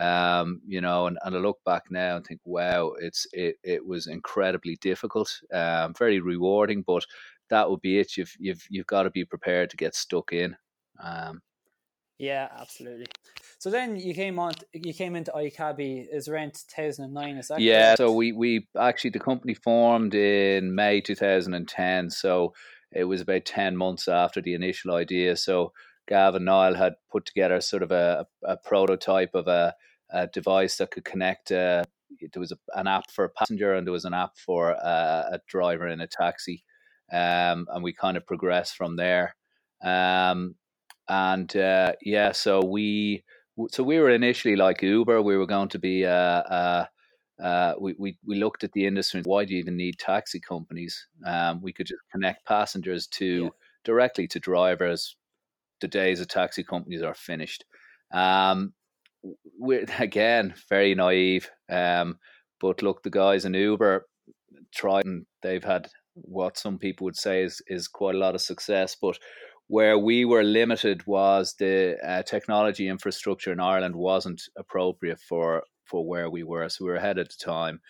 um, 0.00 0.60
you 0.66 0.80
know, 0.80 1.06
and, 1.06 1.18
and 1.24 1.36
I 1.36 1.38
look 1.38 1.58
back 1.64 1.84
now 1.90 2.16
and 2.16 2.26
think, 2.26 2.40
wow, 2.44 2.94
it's 3.00 3.26
it, 3.32 3.56
it 3.62 3.84
was 3.86 4.06
incredibly 4.06 4.76
difficult, 4.80 5.30
um, 5.52 5.94
very 5.94 6.20
rewarding, 6.20 6.82
but 6.86 7.04
that 7.50 7.68
would 7.70 7.80
be 7.80 7.98
it. 7.98 8.16
You've 8.16 8.34
you've 8.38 8.64
you've 8.70 8.86
got 8.86 9.04
to 9.04 9.10
be 9.10 9.24
prepared 9.24 9.70
to 9.70 9.76
get 9.76 9.94
stuck 9.94 10.32
in. 10.32 10.56
Um, 11.02 11.42
yeah, 12.20 12.48
absolutely. 12.58 13.06
So 13.58 13.70
then 13.70 13.96
you 13.96 14.14
came 14.14 14.38
on, 14.38 14.52
you 14.74 14.92
came 14.92 15.16
into 15.16 15.32
iCabbi 15.32 16.06
is 16.12 16.28
around 16.28 16.52
2009, 16.52 17.36
is 17.36 17.48
that 17.48 17.60
Yeah, 17.60 17.82
correct? 17.82 17.98
so 17.98 18.12
we, 18.12 18.32
we 18.32 18.68
actually, 18.78 19.10
the 19.10 19.20
company 19.20 19.54
formed 19.54 20.14
in 20.14 20.74
May 20.74 21.00
2010. 21.00 22.10
So 22.10 22.52
it 22.92 23.04
was 23.04 23.22
about 23.22 23.46
10 23.46 23.74
months 23.74 24.06
after 24.06 24.42
the 24.42 24.52
initial 24.52 24.94
idea. 24.94 25.34
So 25.36 25.72
Gavin 26.08 26.44
Niall 26.44 26.74
had 26.74 26.94
put 27.10 27.24
together 27.24 27.60
sort 27.62 27.82
of 27.82 27.90
a, 27.90 28.26
a 28.44 28.56
prototype 28.58 29.34
of 29.34 29.48
a, 29.48 29.74
a, 30.12 30.26
device 30.26 30.76
that 30.76 30.90
could 30.90 31.04
connect. 31.04 31.52
Uh, 31.52 31.84
there 32.32 32.40
was 32.40 32.52
a, 32.52 32.58
an 32.74 32.86
app 32.86 33.10
for 33.10 33.24
a 33.24 33.30
passenger 33.30 33.74
and 33.74 33.86
there 33.86 33.92
was 33.92 34.04
an 34.04 34.14
app 34.14 34.36
for 34.36 34.70
a, 34.70 35.30
a 35.32 35.40
driver 35.48 35.86
in 35.86 36.00
a 36.00 36.06
taxi, 36.06 36.64
um, 37.12 37.66
and 37.70 37.82
we 37.82 37.92
kind 37.92 38.16
of 38.16 38.26
progressed 38.26 38.76
from 38.76 38.96
there. 38.96 39.36
Um, 39.82 40.56
and 41.08 41.54
uh, 41.56 41.92
yeah, 42.02 42.32
so 42.32 42.64
we 42.64 43.24
so 43.70 43.82
we 43.82 43.98
were 43.98 44.10
initially 44.10 44.56
like 44.56 44.82
Uber. 44.82 45.22
We 45.22 45.36
were 45.36 45.46
going 45.46 45.68
to 45.70 45.78
be 45.78 46.06
uh, 46.06 46.10
uh, 46.10 46.86
uh, 47.42 47.74
we, 47.80 47.94
we, 47.98 48.18
we 48.26 48.36
looked 48.36 48.64
at 48.64 48.72
the 48.72 48.86
industry. 48.86 49.22
Why 49.24 49.44
do 49.44 49.54
you 49.54 49.60
even 49.60 49.76
need 49.76 49.98
taxi 49.98 50.40
companies? 50.40 51.06
Um, 51.26 51.60
we 51.62 51.72
could 51.72 51.86
just 51.86 52.02
connect 52.12 52.46
passengers 52.46 53.06
to 53.08 53.44
yeah. 53.44 53.48
directly 53.84 54.26
to 54.28 54.38
drivers 54.38 55.16
the 55.80 55.88
days 55.88 56.20
of 56.20 56.28
taxi 56.28 56.62
companies 56.62 57.02
are 57.02 57.14
finished. 57.14 57.64
Um, 58.12 58.74
we're 59.58 59.86
again 59.98 60.54
very 60.68 60.94
naive. 60.94 61.50
Um, 61.68 62.18
but 62.60 62.82
look, 62.82 63.02
the 63.02 63.10
guys 63.10 63.44
in 63.44 63.54
Uber 63.54 64.06
tried 64.74 65.06
and 65.06 65.26
they've 65.42 65.64
had 65.64 65.88
what 66.14 66.58
some 66.58 66.78
people 66.78 67.04
would 67.04 67.16
say 67.16 67.42
is 67.42 67.62
is 67.66 67.88
quite 67.88 68.14
a 68.14 68.18
lot 68.18 68.34
of 68.34 68.40
success, 68.40 68.96
but 69.00 69.18
where 69.68 69.98
we 69.98 70.24
were 70.24 70.42
limited 70.42 71.06
was 71.06 71.54
the 71.58 71.96
uh, 72.04 72.22
technology 72.24 72.88
infrastructure 72.88 73.52
in 73.52 73.60
Ireland 73.60 73.94
wasn't 73.94 74.42
appropriate 74.58 75.20
for 75.20 75.62
for 75.84 76.06
where 76.06 76.30
we 76.30 76.42
were, 76.42 76.68
so 76.68 76.84
we 76.84 76.90
were 76.90 76.96
ahead 76.96 77.18
at 77.18 77.28
the 77.28 77.44
time. 77.44 77.80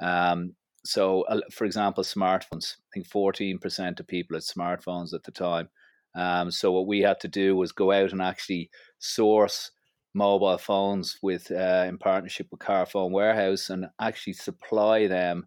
Um, 0.00 0.54
so, 0.84 1.22
uh, 1.22 1.40
for 1.52 1.64
example, 1.64 2.04
smartphones. 2.04 2.74
I 2.74 2.88
think 2.92 3.06
fourteen 3.06 3.58
percent 3.58 4.00
of 4.00 4.06
people 4.06 4.36
had 4.36 4.42
smartphones 4.42 5.14
at 5.14 5.22
the 5.24 5.32
time. 5.32 5.68
Um, 6.14 6.50
so 6.50 6.72
what 6.72 6.86
we 6.86 7.00
had 7.00 7.20
to 7.20 7.28
do 7.28 7.54
was 7.54 7.70
go 7.70 7.92
out 7.92 8.12
and 8.12 8.22
actually 8.22 8.70
source 8.98 9.70
mobile 10.14 10.58
phones 10.58 11.18
with 11.22 11.50
uh, 11.50 11.84
in 11.88 11.98
partnership 11.98 12.48
with 12.50 12.60
Carphone 12.60 13.10
Warehouse 13.12 13.70
and 13.70 13.86
actually 14.00 14.32
supply 14.34 15.06
them 15.06 15.46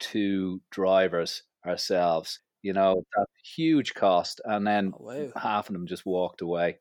to 0.00 0.60
drivers 0.70 1.42
ourselves. 1.66 2.40
You 2.62 2.72
know, 2.72 3.02
that 3.16 3.26
huge 3.56 3.94
cost, 3.94 4.40
and 4.44 4.66
then 4.66 4.92
oh, 4.94 5.04
wow. 5.04 5.32
half 5.36 5.68
of 5.68 5.72
them 5.72 5.86
just 5.86 6.06
walked 6.06 6.42
away. 6.42 6.78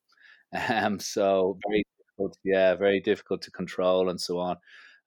Um, 0.69 0.99
so 0.99 1.57
very 1.65 1.83
difficult, 1.97 2.37
yeah, 2.43 2.75
very 2.75 2.99
difficult 2.99 3.41
to 3.43 3.51
control 3.51 4.09
and 4.09 4.19
so 4.19 4.37
on. 4.37 4.57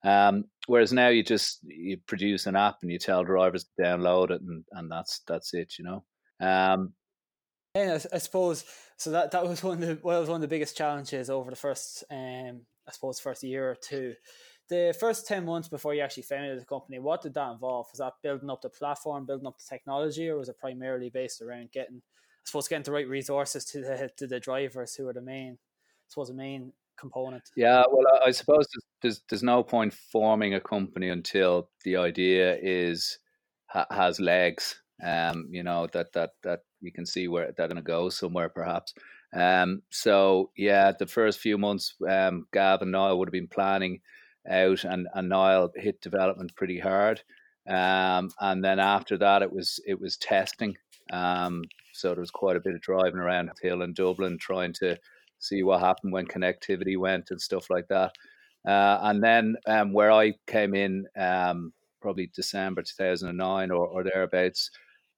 Um, 0.05 0.45
whereas 0.67 0.93
now 0.93 1.09
you 1.09 1.23
just 1.23 1.61
you 1.65 1.99
produce 2.07 2.47
an 2.47 2.57
app 2.57 2.79
and 2.83 2.91
you 2.91 2.99
tell 2.99 3.25
drivers 3.25 3.65
to 3.65 3.83
download 3.83 4.31
it, 4.31 4.41
and, 4.41 4.65
and 4.73 4.91
that's 4.91 5.21
that's 5.29 5.55
it, 5.55 5.75
you 5.79 5.85
know. 5.85 6.05
Um, 6.41 6.95
yeah, 7.75 7.99
I, 8.13 8.17
I 8.17 8.19
suppose 8.19 8.65
so. 8.97 9.11
That 9.11 9.31
that 9.33 9.47
was 9.47 9.63
one 9.63 9.83
of 9.83 9.89
the 9.89 9.99
well, 10.03 10.21
was 10.21 10.29
one 10.29 10.37
of 10.37 10.43
the 10.43 10.49
biggest 10.49 10.77
challenges 10.77 11.31
over 11.31 11.51
the 11.51 11.57
first, 11.57 12.05
um, 12.11 12.63
I 12.87 12.93
suppose, 12.93 13.21
first 13.21 13.43
year 13.43 13.71
or 13.71 13.77
two. 13.77 14.15
The 14.69 14.97
first 14.99 15.27
ten 15.27 15.45
months 15.45 15.69
before 15.69 15.95
you 15.95 16.03
actually 16.03 16.23
founded 16.23 16.61
the 16.61 16.65
company, 16.65 16.99
what 16.99 17.23
did 17.23 17.35
that 17.35 17.53
involve? 17.53 17.87
Was 17.93 17.99
that 17.99 18.15
building 18.23 18.49
up 18.51 18.63
the 18.63 18.71
platform, 18.71 19.27
building 19.27 19.47
up 19.47 19.59
the 19.59 19.65
technology, 19.69 20.29
or 20.29 20.39
was 20.39 20.49
it 20.49 20.59
primarily 20.59 21.11
based 21.11 21.43
around 21.43 21.71
getting, 21.73 21.97
I 21.97 22.45
suppose, 22.45 22.69
getting 22.69 22.85
the 22.85 22.93
right 22.93 23.09
resources 23.09 23.65
to 23.67 23.81
the 23.81 24.11
to 24.17 24.27
the 24.27 24.41
drivers 24.41 24.95
who 24.95 25.09
are 25.09 25.13
the 25.13 25.21
main, 25.21 25.53
I 25.53 26.07
suppose, 26.09 26.29
the 26.29 26.35
main 26.35 26.73
component? 26.97 27.43
Yeah, 27.57 27.85
well, 27.91 28.05
I 28.25 28.31
suppose 28.31 28.67
there's 29.03 29.23
there's 29.29 29.43
no 29.43 29.63
point 29.63 29.93
forming 29.93 30.55
a 30.55 30.61
company 30.61 31.09
until 31.09 31.69
the 31.85 31.97
idea 31.97 32.57
is 32.63 33.19
has 33.91 34.21
legs. 34.21 34.81
Um, 35.05 35.49
you 35.51 35.63
know 35.63 35.89
that 35.93 36.13
that 36.13 36.31
that 36.45 36.61
you 36.85 36.93
can 36.93 37.07
see 37.07 37.29
where 37.29 37.53
they're 37.53 37.69
going 37.69 37.77
to 37.77 37.83
go 37.83 38.09
somewhere 38.09 38.49
perhaps. 38.49 38.95
Um, 39.35 39.83
so 39.91 40.51
yeah, 40.57 40.93
the 40.93 41.07
first 41.07 41.41
few 41.41 41.59
months, 41.59 41.95
um, 42.09 42.47
Gav 42.53 42.83
and 42.83 42.93
Niall 42.93 43.19
would 43.19 43.29
have 43.29 43.33
been 43.33 43.49
planning 43.49 44.01
out, 44.49 44.85
and, 44.85 45.09
and 45.15 45.29
Niall 45.29 45.73
hit 45.75 46.01
development 46.01 46.55
pretty 46.55 46.79
hard. 46.79 47.23
Um, 47.69 48.31
and 48.41 48.63
then 48.63 48.79
after 48.79 49.17
that, 49.19 49.43
it 49.43 49.53
was 49.53 49.81
it 49.87 49.99
was 49.99 50.17
testing. 50.19 50.77
Um, 51.13 51.65
so 51.93 52.09
there 52.09 52.21
was 52.21 52.31
quite 52.31 52.57
a 52.57 52.61
bit 52.61 52.75
of 52.75 52.81
driving 52.81 53.19
around 53.19 53.51
Hill 53.63 53.83
and 53.83 53.95
Dublin, 53.95 54.39
trying 54.39 54.73
to 54.75 54.99
see 55.39 55.63
what 55.63 55.81
happened 55.81 56.13
when 56.13 56.27
connectivity 56.27 56.97
went 56.97 57.31
and 57.31 57.41
stuff 57.41 57.71
like 57.71 57.89
that. 57.89 58.13
Uh, 58.67 58.99
and 59.03 59.23
then 59.23 59.57
um, 59.67 59.93
where 59.93 60.11
I 60.11 60.35
came 60.47 60.75
in, 60.75 61.07
um, 61.17 61.73
probably 62.01 62.31
December 62.35 62.83
2009 62.83 63.71
or, 63.71 63.87
or 63.87 64.05
thereabouts, 64.05 64.71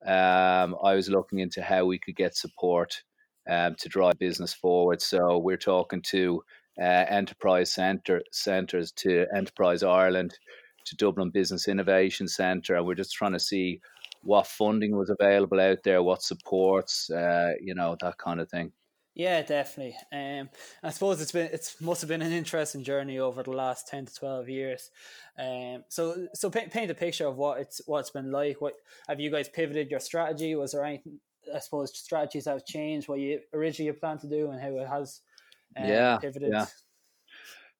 um, 0.07 0.75
I 0.83 0.95
was 0.95 1.09
looking 1.09 1.39
into 1.39 1.61
how 1.61 1.85
we 1.85 1.99
could 1.99 2.15
get 2.15 2.35
support 2.35 3.03
um, 3.49 3.75
to 3.75 3.89
drive 3.89 4.17
business 4.19 4.53
forward. 4.53 5.01
So 5.01 5.37
we're 5.37 5.57
talking 5.57 6.01
to 6.03 6.41
uh, 6.79 7.05
enterprise 7.09 7.71
center 7.71 8.21
centers, 8.31 8.91
to 8.93 9.25
Enterprise 9.35 9.83
Ireland, 9.83 10.37
to 10.85 10.95
Dublin 10.95 11.29
Business 11.29 11.67
Innovation 11.67 12.27
Centre, 12.27 12.75
and 12.75 12.85
we're 12.85 12.95
just 12.95 13.13
trying 13.13 13.33
to 13.33 13.39
see 13.39 13.81
what 14.23 14.47
funding 14.47 14.97
was 14.97 15.09
available 15.09 15.59
out 15.59 15.79
there, 15.83 16.01
what 16.03 16.21
supports, 16.21 17.09
uh, 17.09 17.53
you 17.61 17.75
know, 17.75 17.95
that 18.01 18.17
kind 18.17 18.39
of 18.39 18.49
thing. 18.49 18.71
Yeah, 19.17 19.41
definitely. 19.41 19.95
Um, 20.11 20.47
I 20.83 20.91
suppose 20.91 21.19
it's 21.19 21.31
been 21.31 21.49
it's 21.51 21.81
must 21.81 22.01
have 22.01 22.07
been 22.07 22.21
an 22.21 22.31
interesting 22.31 22.83
journey 22.83 23.17
over 23.17 23.41
the 23.41 23.49
last 23.49 23.87
ten 23.87 24.05
to 24.05 24.13
twelve 24.13 24.47
years. 24.47 24.91
Um, 25.39 25.83
so 25.89 26.27
so 26.35 26.51
paint, 26.51 26.71
paint 26.71 26.91
a 26.91 26.93
picture 26.93 27.25
of 27.25 27.35
what 27.35 27.59
it's 27.59 27.81
what 27.87 28.01
it's 28.01 28.11
been 28.11 28.31
like. 28.31 28.61
What 28.61 28.75
have 29.07 29.19
you 29.19 29.31
guys 29.31 29.49
pivoted 29.49 29.89
your 29.89 29.99
strategy? 29.99 30.53
Was 30.53 30.73
there 30.73 30.85
anything? 30.85 31.19
I 31.53 31.57
suppose 31.57 31.97
strategies 31.97 32.45
have 32.45 32.63
changed 32.63 33.07
what 33.07 33.19
you 33.19 33.39
originally 33.55 33.91
planned 33.93 34.19
to 34.19 34.27
do 34.27 34.51
and 34.51 34.61
how 34.61 34.77
it 34.77 34.87
has 34.87 35.21
um, 35.75 35.85
yeah, 35.85 36.17
pivoted. 36.17 36.51
Yeah. 36.51 36.67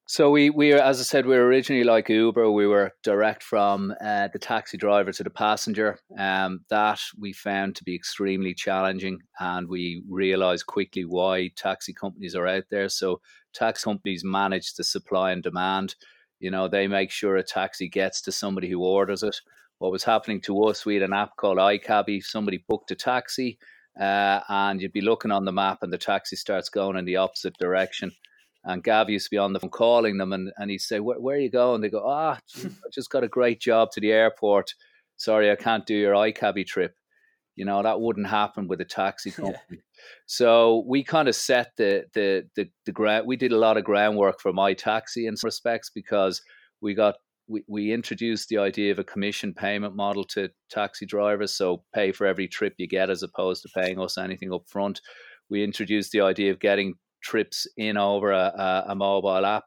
So 0.10 0.32
we 0.32 0.50
we 0.50 0.72
as 0.72 1.02
I 1.02 1.04
said 1.04 1.26
we 1.26 1.36
were 1.36 1.46
originally 1.48 1.84
like 1.84 2.08
Uber. 2.08 2.50
We 2.50 2.66
were 2.66 2.94
direct 3.04 3.44
from 3.44 3.94
uh, 4.00 4.30
the 4.32 4.40
taxi 4.40 4.78
driver 4.78 5.12
to 5.12 5.22
the 5.22 5.30
passenger. 5.30 6.00
Um, 6.18 6.62
that 6.70 7.02
we 7.20 7.34
found 7.34 7.76
to 7.76 7.84
be 7.84 7.94
extremely 7.94 8.54
challenging, 8.54 9.20
and 9.42 9.68
we 9.68 10.04
realised 10.10 10.66
quickly 10.66 11.04
why 11.04 11.50
taxi 11.58 11.92
companies 11.92 12.36
are 12.36 12.48
out 12.48 12.64
there. 12.72 12.88
So 12.88 13.20
taxi 13.54 13.84
companies 13.84 14.24
manage 14.24 14.76
the 14.76 14.86
supply 14.86 15.34
and 15.34 15.44
demand. 15.44 15.96
You 16.40 16.52
know 16.52 16.70
they 16.70 16.88
make 16.88 17.12
sure 17.12 17.36
a 17.36 17.44
taxi 17.44 17.90
gets 17.90 18.22
to 18.22 18.32
somebody 18.32 18.70
who 18.70 18.82
orders 18.86 19.24
it. 19.24 19.36
What 19.80 19.92
was 19.92 20.06
happening 20.06 20.40
to 20.44 20.64
us? 20.64 20.86
We 20.86 20.94
had 20.94 21.04
an 21.04 21.12
app 21.12 21.36
called 21.36 21.58
iCabbi. 21.58 22.24
Somebody 22.24 22.64
booked 22.70 22.92
a 22.92 22.96
taxi, 22.96 23.60
uh, 24.00 24.40
and 24.48 24.82
you'd 24.82 24.94
be 24.94 25.02
looking 25.02 25.32
on 25.32 25.44
the 25.44 25.52
map, 25.52 25.80
and 25.82 25.92
the 25.92 25.98
taxi 25.98 26.38
starts 26.38 26.70
going 26.70 26.96
in 26.96 27.04
the 27.04 27.18
opposite 27.18 27.58
direction 27.58 28.14
and 28.68 28.84
Gav 28.84 29.10
used 29.10 29.28
to 29.28 29.32
be 29.32 29.38
on 29.38 29.54
the 29.54 29.62
phone 29.62 29.70
calling 29.70 30.18
them, 30.18 30.34
and, 30.34 30.52
and 30.58 30.70
he'd 30.70 30.80
say, 30.80 31.00
where, 31.00 31.20
where 31.20 31.38
are 31.38 31.40
you 31.40 31.50
going? 31.50 31.80
They 31.80 31.90
go, 31.90 32.04
Ah, 32.06 32.38
oh, 32.58 32.66
I 32.66 32.90
just 32.94 33.10
got 33.10 33.24
a 33.24 33.30
great 33.30 33.62
job 33.62 33.92
to 33.92 34.02
the 34.02 34.12
airport. 34.12 34.74
Sorry, 35.16 35.50
I 35.50 35.56
can't 35.56 35.86
do 35.86 35.96
your 35.96 36.14
iCabbi 36.14 36.68
trip. 36.68 36.94
You 37.56 37.66
know, 37.66 37.82
that 37.82 38.02
wouldn't 38.02 38.28
happen 38.28 38.68
with 38.68 38.82
a 38.82 38.86
taxi 38.86 39.32
company. 39.32 39.58
Yeah. 39.72 39.78
So 40.28 40.84
we 40.86 41.04
kind 41.04 41.28
of 41.28 41.36
set 41.36 41.72
the, 41.78 42.06
the, 42.14 42.48
the, 42.56 42.70
the 42.86 42.92
ground. 42.92 43.26
We 43.26 43.38
did 43.38 43.52
a 43.52 43.58
lot 43.58 43.78
of 43.78 43.84
groundwork 43.84 44.40
for 44.42 44.52
mytaxi 44.52 45.28
in 45.28 45.38
some 45.38 45.48
respects 45.48 45.90
because 45.90 46.42
we 46.82 46.94
got 46.94 47.16
we, 47.48 47.64
we 47.68 47.94
introduced 47.94 48.50
the 48.50 48.58
idea 48.58 48.92
of 48.92 49.00
a 49.00 49.04
commission 49.04 49.54
payment 49.54 49.96
model 49.96 50.26
to 50.26 50.50
taxi 50.70 51.06
drivers. 51.06 51.54
So 51.54 51.84
pay 51.96 52.12
for 52.12 52.28
every 52.28 52.48
trip 52.48 52.74
you 52.78 52.88
get 52.88 53.10
as 53.10 53.24
opposed 53.24 53.64
to 53.64 53.70
paying 53.74 54.00
us 54.00 54.18
anything 54.18 54.54
up 54.54 54.64
front. 54.68 55.02
We 55.50 55.64
introduced 55.64 56.12
the 56.12 56.22
idea 56.22 56.52
of 56.52 56.60
getting 56.60 56.96
trips 57.28 57.68
in 57.76 57.98
over 57.98 58.32
a, 58.32 58.86
a, 58.88 58.96
mobile 58.96 59.46
app, 59.46 59.66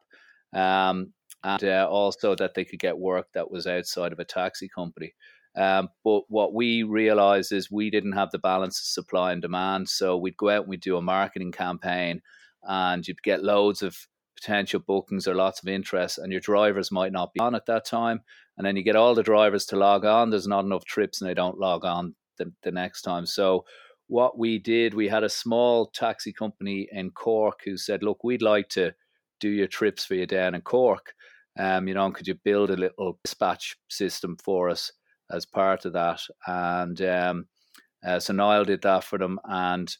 um, 0.53 1.13
and 1.43 1.63
uh, 1.63 1.87
also 1.89 2.35
that 2.35 2.55
they 2.55 2.65
could 2.65 2.79
get 2.79 2.97
work 2.97 3.27
that 3.33 3.51
was 3.51 3.67
outside 3.67 4.11
of 4.11 4.19
a 4.19 4.25
taxi 4.25 4.67
company. 4.67 5.13
Um, 5.55 5.89
but 6.03 6.23
what 6.29 6.53
we 6.53 6.83
realized 6.83 7.51
is 7.51 7.69
we 7.69 7.89
didn't 7.89 8.13
have 8.13 8.31
the 8.31 8.39
balance 8.39 8.79
of 8.79 8.85
supply 8.85 9.33
and 9.33 9.41
demand. 9.41 9.89
So 9.89 10.17
we'd 10.17 10.37
go 10.37 10.49
out 10.49 10.61
and 10.61 10.69
we'd 10.69 10.81
do 10.81 10.97
a 10.97 11.01
marketing 11.01 11.51
campaign, 11.51 12.21
and 12.63 13.07
you'd 13.07 13.23
get 13.23 13.43
loads 13.43 13.81
of 13.81 13.95
potential 14.35 14.79
bookings 14.79 15.27
or 15.27 15.35
lots 15.35 15.61
of 15.61 15.67
interest, 15.69 16.17
and 16.17 16.31
your 16.31 16.41
drivers 16.41 16.91
might 16.91 17.11
not 17.11 17.33
be 17.33 17.39
on 17.39 17.55
at 17.55 17.67
that 17.67 17.85
time. 17.85 18.21
And 18.57 18.65
then 18.65 18.75
you 18.75 18.83
get 18.83 18.95
all 18.95 19.15
the 19.15 19.23
drivers 19.23 19.65
to 19.67 19.75
log 19.75 20.05
on. 20.05 20.29
There's 20.29 20.47
not 20.47 20.65
enough 20.65 20.85
trips, 20.85 21.21
and 21.21 21.29
they 21.29 21.35
don't 21.35 21.59
log 21.59 21.85
on 21.85 22.15
the, 22.37 22.51
the 22.63 22.71
next 22.71 23.01
time. 23.03 23.25
So 23.25 23.65
what 24.11 24.37
we 24.37 24.59
did, 24.59 24.93
we 24.93 25.07
had 25.07 25.23
a 25.23 25.29
small 25.29 25.85
taxi 25.85 26.33
company 26.33 26.85
in 26.91 27.11
Cork 27.11 27.61
who 27.63 27.77
said, 27.77 28.03
"Look, 28.03 28.25
we'd 28.25 28.41
like 28.41 28.67
to 28.69 28.93
do 29.39 29.47
your 29.47 29.67
trips 29.67 30.03
for 30.03 30.15
you 30.15 30.27
down 30.27 30.53
in 30.53 30.61
Cork. 30.61 31.13
Um, 31.57 31.87
you 31.87 31.93
know, 31.93 32.11
could 32.11 32.27
you 32.27 32.35
build 32.43 32.71
a 32.71 32.75
little 32.75 33.19
dispatch 33.23 33.77
system 33.89 34.35
for 34.43 34.69
us 34.69 34.91
as 35.31 35.45
part 35.45 35.85
of 35.85 35.93
that?" 35.93 36.19
And 36.45 37.01
um, 37.01 37.45
uh, 38.05 38.19
so 38.19 38.33
Niall 38.33 38.65
did 38.65 38.81
that 38.81 39.05
for 39.05 39.17
them, 39.17 39.39
and 39.45 39.95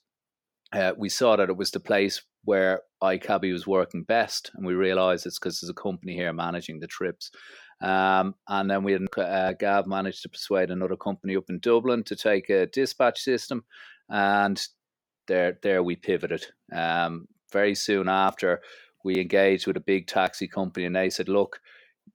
uh, 0.74 0.91
we 0.98 1.08
saw 1.08 1.38
that 1.38 1.50
it 1.50 1.56
was 1.56 1.72
the 1.72 1.80
place 1.80 2.22
where 2.44 2.82
iCabbi 3.01 3.53
was 3.53 3.65
working 3.65 4.03
best, 4.03 4.51
and 4.56 4.65
we 4.65 4.74
realised 4.74 5.25
it's 5.25 5.39
because 5.39 5.62
there's 5.62 5.70
a 5.70 5.74
company 5.74 6.15
here 6.15 6.34
managing 6.34 6.82
the 6.82 6.88
trips. 6.88 7.32
Um, 7.82 8.36
and 8.48 8.70
then 8.70 8.84
we 8.84 8.91
had 8.91 9.01
uh, 9.18 9.53
Gav 9.53 9.88
managed 9.88 10.22
to 10.24 10.30
persuade 10.30 10.70
another 10.70 10.96
company 10.96 11.36
up 11.36 11.50
in 11.50 11.60
Dublin 11.60 12.03
to 12.03 12.15
take 12.15 12.50
a 12.50 12.68
dispatch 12.68 13.22
system, 13.22 13.63
and 14.12 14.62
there 15.27 15.58
there 15.63 15.82
we 15.82 15.96
pivoted. 15.96 16.46
Um, 16.72 17.27
very 17.51 17.74
soon 17.75 18.08
after, 18.08 18.62
we 19.03 19.20
engaged 19.20 19.65
with 19.68 19.77
a 19.77 19.82
big 19.82 20.08
taxi 20.08 20.48
company, 20.48 20.86
and 20.86 20.96
they 20.96 21.10
said, 21.10 21.30
"Look, 21.30 21.60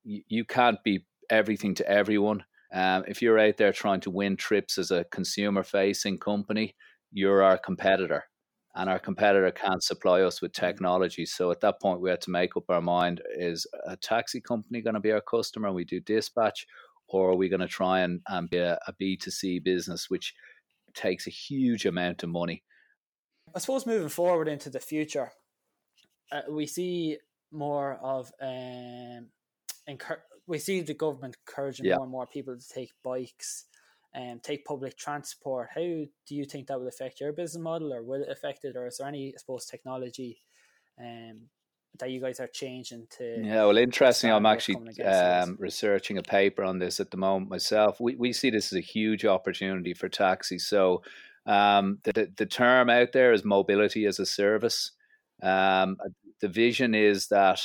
you, 0.05 0.23
you 0.29 0.45
can't 0.45 0.83
be 0.85 1.07
everything 1.31 1.75
to 1.77 1.89
everyone. 1.89 2.45
Um, 2.73 3.05
if 3.09 3.23
you're 3.23 3.39
out 3.39 3.57
there 3.57 3.73
trying 3.73 4.01
to 4.01 4.11
win 4.11 4.37
trips 4.37 4.79
as 4.79 4.91
a 4.91 5.05
consumer-facing 5.05 6.19
company, 6.19 6.77
you're 7.11 7.43
our 7.43 7.59
competitor." 7.59 8.25
and 8.79 8.91
our 8.91 8.99
competitor 8.99 9.51
can't 9.51 9.83
supply 9.83 10.21
us 10.21 10.43
with 10.43 10.53
technology. 10.53 11.25
So 11.25 11.51
at 11.51 11.63
that 11.63 11.81
point, 11.81 12.03
we 12.03 12.11
had 12.11 12.21
to 12.23 12.31
make 12.31 12.59
up 12.59 12.65
our 12.69 12.83
mind: 12.83 13.23
is 13.35 13.67
a 13.87 13.97
taxi 13.97 14.41
company 14.41 14.83
going 14.83 14.95
to 14.95 15.01
be 15.01 15.13
our 15.13 15.23
customer? 15.23 15.69
And 15.69 15.77
we 15.77 15.87
do 15.87 15.99
dispatch, 16.01 16.67
or 17.09 17.31
are 17.31 17.37
we 17.37 17.49
going 17.49 17.61
to 17.61 17.69
try 17.69 18.01
and, 18.01 18.21
and 18.29 18.51
be 18.51 18.59
a 18.59 18.79
a 18.87 18.93
B2C 18.93 19.65
business, 19.65 20.11
which 20.11 20.35
takes 20.97 21.27
a 21.27 21.31
huge 21.31 21.87
amount 21.87 22.23
of 22.23 22.31
money. 22.31 22.65
I 23.55 23.59
suppose 23.61 23.87
moving 23.87 24.09
forward 24.09 24.49
into 24.49 24.71
the 24.71 24.81
future, 24.81 25.31
uh, 26.33 26.43
we 26.51 26.67
see 26.67 27.19
more 27.53 27.99
of 28.03 28.33
um, 28.43 29.29
we 30.47 30.59
see 30.59 30.81
the 30.81 30.95
government 30.95 31.37
encouraging 31.47 31.87
yeah. 31.87 31.97
more 31.97 32.05
and 32.05 32.13
more 32.13 32.27
people 32.27 32.57
to 32.57 32.69
take 32.69 32.91
bikes 33.05 33.67
and 34.15 34.33
um, 34.33 34.41
take 34.41 34.65
public 34.65 34.97
transport. 34.97 35.69
How 35.75 35.81
do 35.81 36.09
you 36.31 36.45
think 36.45 36.67
that 36.67 36.81
will 36.81 36.89
affect 36.89 37.21
your 37.21 37.33
business 37.33 37.63
model, 37.63 37.93
or 37.93 38.03
will 38.03 38.23
it 38.23 38.31
affect 38.31 38.65
it, 38.65 38.77
or 38.77 38.87
is 38.87 38.99
there 38.99 39.09
any, 39.09 39.33
I 39.35 39.39
suppose, 39.39 39.67
technology 39.67 40.43
um, 40.99 41.43
that 41.99 42.11
you 42.11 42.21
guys 42.21 42.41
are 42.41 42.47
changing 42.47 43.07
to? 43.19 43.43
Yeah, 43.43 43.65
well, 43.65 43.77
interesting. 43.77 44.31
I'm 44.31 44.47
actually 44.47 45.03
um, 45.03 45.57
researching 45.59 46.19
a 46.19 46.23
paper 46.23 46.65
on 46.65 46.79
this 46.79 47.01
at 47.01 47.11
the 47.11 47.17
moment 47.17 47.51
myself. 47.51 48.01
We 48.01 48.17
we 48.17 48.33
see 48.33 48.51
this 48.51 48.73
as 48.73 48.79
a 48.79 48.83
huge 48.83 49.25
opportunity 49.25 49.95
for 49.95 50.09
taxis. 50.09 50.67
So 50.67 51.03
um, 51.47 51.99
the 52.05 52.31
the 52.37 52.47
term 52.47 52.91
out 52.91 53.13
there 53.13 53.33
is 53.33 53.45
mobility 53.45 54.07
as 54.07 54.19
a 54.19 54.27
service. 54.27 54.93
Um, 55.43 55.97
the 56.41 56.49
vision 56.49 56.95
is 56.95 57.29
that 57.29 57.61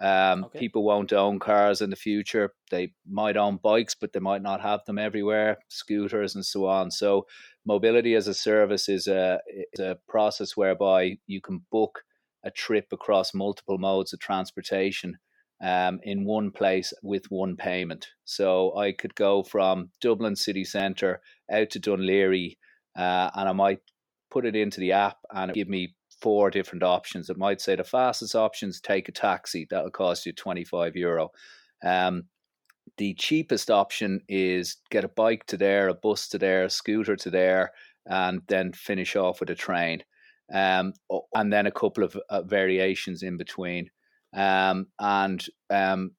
um, 0.00 0.44
okay. 0.44 0.60
People 0.60 0.84
won't 0.84 1.12
own 1.12 1.38
cars 1.38 1.80
in 1.80 1.90
the 1.90 1.96
future. 1.96 2.52
They 2.70 2.92
might 3.08 3.36
own 3.36 3.56
bikes, 3.56 3.96
but 3.96 4.12
they 4.12 4.20
might 4.20 4.42
not 4.42 4.60
have 4.60 4.84
them 4.84 4.98
everywhere, 4.98 5.58
scooters 5.68 6.36
and 6.36 6.46
so 6.46 6.66
on. 6.66 6.90
So, 6.90 7.26
mobility 7.66 8.14
as 8.14 8.28
a 8.28 8.34
service 8.34 8.88
is 8.88 9.08
a, 9.08 9.40
is 9.72 9.80
a 9.80 9.98
process 10.08 10.56
whereby 10.56 11.18
you 11.26 11.40
can 11.40 11.62
book 11.72 12.04
a 12.48 12.52
trip 12.52 12.86
across 12.92 13.34
multiple 13.34 13.78
modes 13.78 14.12
of 14.12 14.18
transportation 14.18 15.16
um, 15.62 16.00
in 16.02 16.24
one 16.24 16.50
place 16.50 16.92
with 17.02 17.30
one 17.30 17.56
payment. 17.56 18.08
So, 18.24 18.76
I 18.76 18.92
could 18.92 19.14
go 19.14 19.42
from 19.42 19.90
Dublin 20.00 20.36
city 20.36 20.64
centre 20.64 21.20
out 21.52 21.70
to 21.70 21.80
Laoghaire, 21.80 22.56
uh, 22.96 23.30
and 23.34 23.48
I 23.48 23.52
might 23.52 23.80
put 24.30 24.46
it 24.46 24.56
into 24.56 24.80
the 24.80 24.92
app 24.92 25.18
and 25.30 25.52
give 25.52 25.68
me 25.68 25.94
four 26.20 26.50
different 26.50 26.82
options. 26.82 27.30
It 27.30 27.38
might 27.38 27.60
say 27.60 27.76
the 27.76 27.84
fastest 27.84 28.34
options 28.34 28.80
take 28.80 29.08
a 29.08 29.12
taxi 29.12 29.66
that'll 29.70 29.90
cost 29.90 30.26
you 30.26 30.32
25 30.32 30.96
euro. 30.96 31.30
Um, 31.84 32.24
the 32.96 33.14
cheapest 33.14 33.70
option 33.70 34.20
is 34.28 34.76
get 34.90 35.04
a 35.04 35.08
bike 35.08 35.46
to 35.46 35.56
there, 35.56 35.88
a 35.88 35.94
bus 35.94 36.28
to 36.28 36.38
there, 36.38 36.64
a 36.64 36.70
scooter 36.70 37.16
to 37.16 37.30
there, 37.30 37.72
and 38.06 38.42
then 38.48 38.72
finish 38.72 39.14
off 39.14 39.40
with 39.40 39.50
a 39.50 39.54
train. 39.54 40.02
Um, 40.52 40.94
and 41.34 41.52
then 41.52 41.66
a 41.66 41.70
couple 41.70 42.04
of 42.04 42.16
uh, 42.30 42.42
variations 42.42 43.22
in 43.22 43.36
between. 43.36 43.90
Um, 44.34 44.86
and 44.98 45.44
um, 45.70 46.12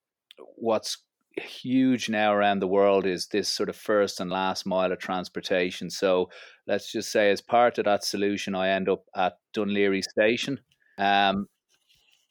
what's 0.56 0.98
huge 1.40 2.10
now 2.10 2.34
around 2.34 2.60
the 2.60 2.68
world 2.68 3.06
is 3.06 3.28
this 3.28 3.50
sort 3.50 3.70
of 3.70 3.76
first 3.76 4.20
and 4.20 4.30
last 4.30 4.66
mile 4.66 4.92
of 4.92 5.00
transportation. 5.00 5.90
So 5.90 6.30
let's 6.68 6.92
just 6.92 7.12
say, 7.12 7.32
as 7.32 7.42
part 7.42 7.78
of 7.78 7.86
that 7.86 8.04
solution, 8.04 8.56
I 8.56 8.70
end 8.70 8.90
up 8.90 9.04
at 9.16 9.38
Dún 9.56 9.72
Laoghaire 9.72 10.04
Station. 10.04 10.60
Um, 10.98 11.48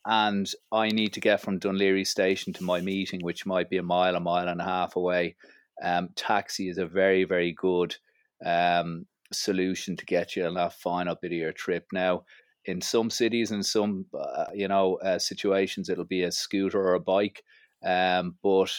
and 0.06 0.50
I 0.72 0.88
need 0.88 1.12
to 1.14 1.20
get 1.20 1.40
from 1.40 1.60
Dún 1.60 1.78
Laoghaire 1.78 2.06
Station 2.06 2.52
to 2.54 2.64
my 2.64 2.80
meeting, 2.80 3.20
which 3.22 3.46
might 3.46 3.68
be 3.68 3.78
a 3.78 3.82
mile, 3.82 4.16
a 4.16 4.20
mile 4.20 4.48
and 4.48 4.60
a 4.60 4.64
half 4.64 4.96
away. 4.96 5.36
Um, 5.82 6.10
taxi 6.16 6.68
is 6.68 6.78
a 6.78 6.86
very, 6.86 7.24
very 7.24 7.52
good 7.52 7.96
um, 8.44 9.06
solution 9.32 9.96
to 9.96 10.06
get 10.06 10.36
you 10.36 10.46
on 10.46 10.54
that 10.54 10.74
final 10.74 11.16
bit 11.20 11.32
of 11.32 11.38
your 11.38 11.52
trip. 11.52 11.86
Now, 11.92 12.24
in 12.64 12.80
some 12.80 13.10
cities 13.10 13.50
and 13.50 13.64
some, 13.64 14.06
uh, 14.18 14.46
you 14.54 14.68
know, 14.68 14.96
uh, 14.96 15.18
situations, 15.18 15.88
it'll 15.88 16.04
be 16.04 16.22
a 16.22 16.32
scooter 16.32 16.80
or 16.80 16.94
a 16.94 17.00
bike. 17.00 17.42
Um, 17.84 18.36
but 18.42 18.72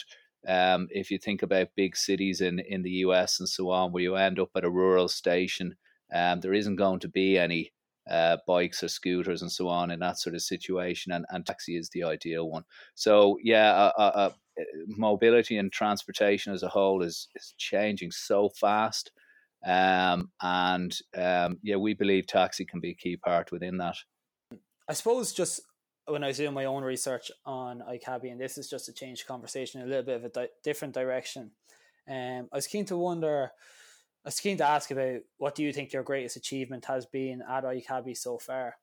um, 0.46 0.88
if 0.90 1.10
you 1.10 1.18
think 1.18 1.42
about 1.42 1.68
big 1.76 1.96
cities 1.96 2.40
in, 2.40 2.60
in 2.60 2.82
the 2.82 2.90
US 2.90 3.40
and 3.40 3.48
so 3.48 3.70
on, 3.70 3.92
where 3.92 4.02
you 4.02 4.16
end 4.16 4.38
up 4.38 4.50
at 4.56 4.64
a 4.64 4.70
rural 4.70 5.08
station, 5.08 5.76
um, 6.14 6.40
there 6.40 6.54
isn't 6.54 6.76
going 6.76 7.00
to 7.00 7.08
be 7.08 7.38
any 7.38 7.72
uh, 8.10 8.36
bikes 8.46 8.82
or 8.82 8.88
scooters 8.88 9.42
and 9.42 9.52
so 9.52 9.68
on 9.68 9.90
in 9.90 10.00
that 10.00 10.18
sort 10.18 10.34
of 10.34 10.42
situation, 10.42 11.12
and, 11.12 11.24
and 11.30 11.46
taxi 11.46 11.76
is 11.76 11.90
the 11.90 12.02
ideal 12.02 12.48
one. 12.48 12.64
So, 12.94 13.38
yeah, 13.42 13.72
uh, 13.72 13.92
uh, 13.96 14.00
uh 14.00 14.30
mobility 14.86 15.56
and 15.58 15.70
transportation 15.72 16.52
as 16.52 16.62
a 16.62 16.68
whole 16.68 17.02
is, 17.02 17.28
is 17.36 17.54
changing 17.56 18.10
so 18.10 18.50
fast. 18.50 19.12
Um, 19.64 20.30
and 20.40 20.96
um, 21.16 21.58
yeah, 21.62 21.76
we 21.76 21.94
believe 21.94 22.26
taxi 22.26 22.64
can 22.64 22.80
be 22.80 22.90
a 22.90 22.94
key 22.94 23.16
part 23.16 23.52
within 23.52 23.76
that. 23.78 23.96
I 24.88 24.94
suppose 24.94 25.32
just 25.32 25.60
when 26.06 26.24
I 26.24 26.28
was 26.28 26.38
doing 26.38 26.54
my 26.54 26.64
own 26.64 26.82
research 26.82 27.30
on 27.44 27.82
iCabbi, 27.88 28.32
and 28.32 28.40
this 28.40 28.58
is 28.58 28.68
just 28.68 28.86
to 28.86 28.92
change 28.92 29.26
conversation 29.26 29.82
a 29.82 29.86
little 29.86 30.02
bit 30.02 30.16
of 30.16 30.24
a 30.24 30.28
di- 30.28 30.48
different 30.64 30.94
direction. 30.94 31.52
Um, 32.08 32.48
I 32.52 32.56
was 32.56 32.66
keen 32.66 32.84
to 32.86 32.96
wonder, 32.96 33.52
I 34.24 34.28
was 34.28 34.40
keen 34.40 34.56
to 34.58 34.66
ask 34.66 34.90
about 34.90 35.20
what 35.38 35.54
do 35.54 35.62
you 35.62 35.72
think 35.72 35.92
your 35.92 36.02
greatest 36.02 36.36
achievement 36.36 36.86
has 36.86 37.06
been 37.06 37.42
at 37.48 37.64
iCabbi 37.64 38.16
so 38.16 38.38
far? 38.38 38.76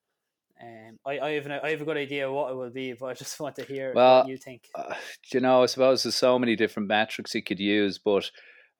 Um, 0.62 0.97
I, 1.06 1.19
I, 1.19 1.32
have 1.32 1.45
an, 1.45 1.51
I 1.63 1.69
have 1.69 1.82
a 1.82 1.86
good 1.86 1.97
idea 1.97 2.32
what 2.32 2.51
it 2.51 2.56
will 2.56 2.71
be, 2.71 2.93
but 2.93 3.08
I 3.08 3.13
just 3.13 3.39
want 3.39 3.56
to 3.58 3.63
hear 3.63 3.93
well, 3.93 4.19
what 4.19 4.28
you 4.28 4.38
think. 4.38 4.69
Uh, 4.73 4.95
you 5.32 5.39
know, 5.39 5.63
I 5.63 5.65
suppose 5.65 6.04
there's 6.04 6.15
so 6.15 6.39
many 6.39 6.56
different 6.56 6.88
metrics 6.88 7.36
you 7.36 7.43
could 7.43 7.60
use, 7.60 7.99
but 7.99 8.32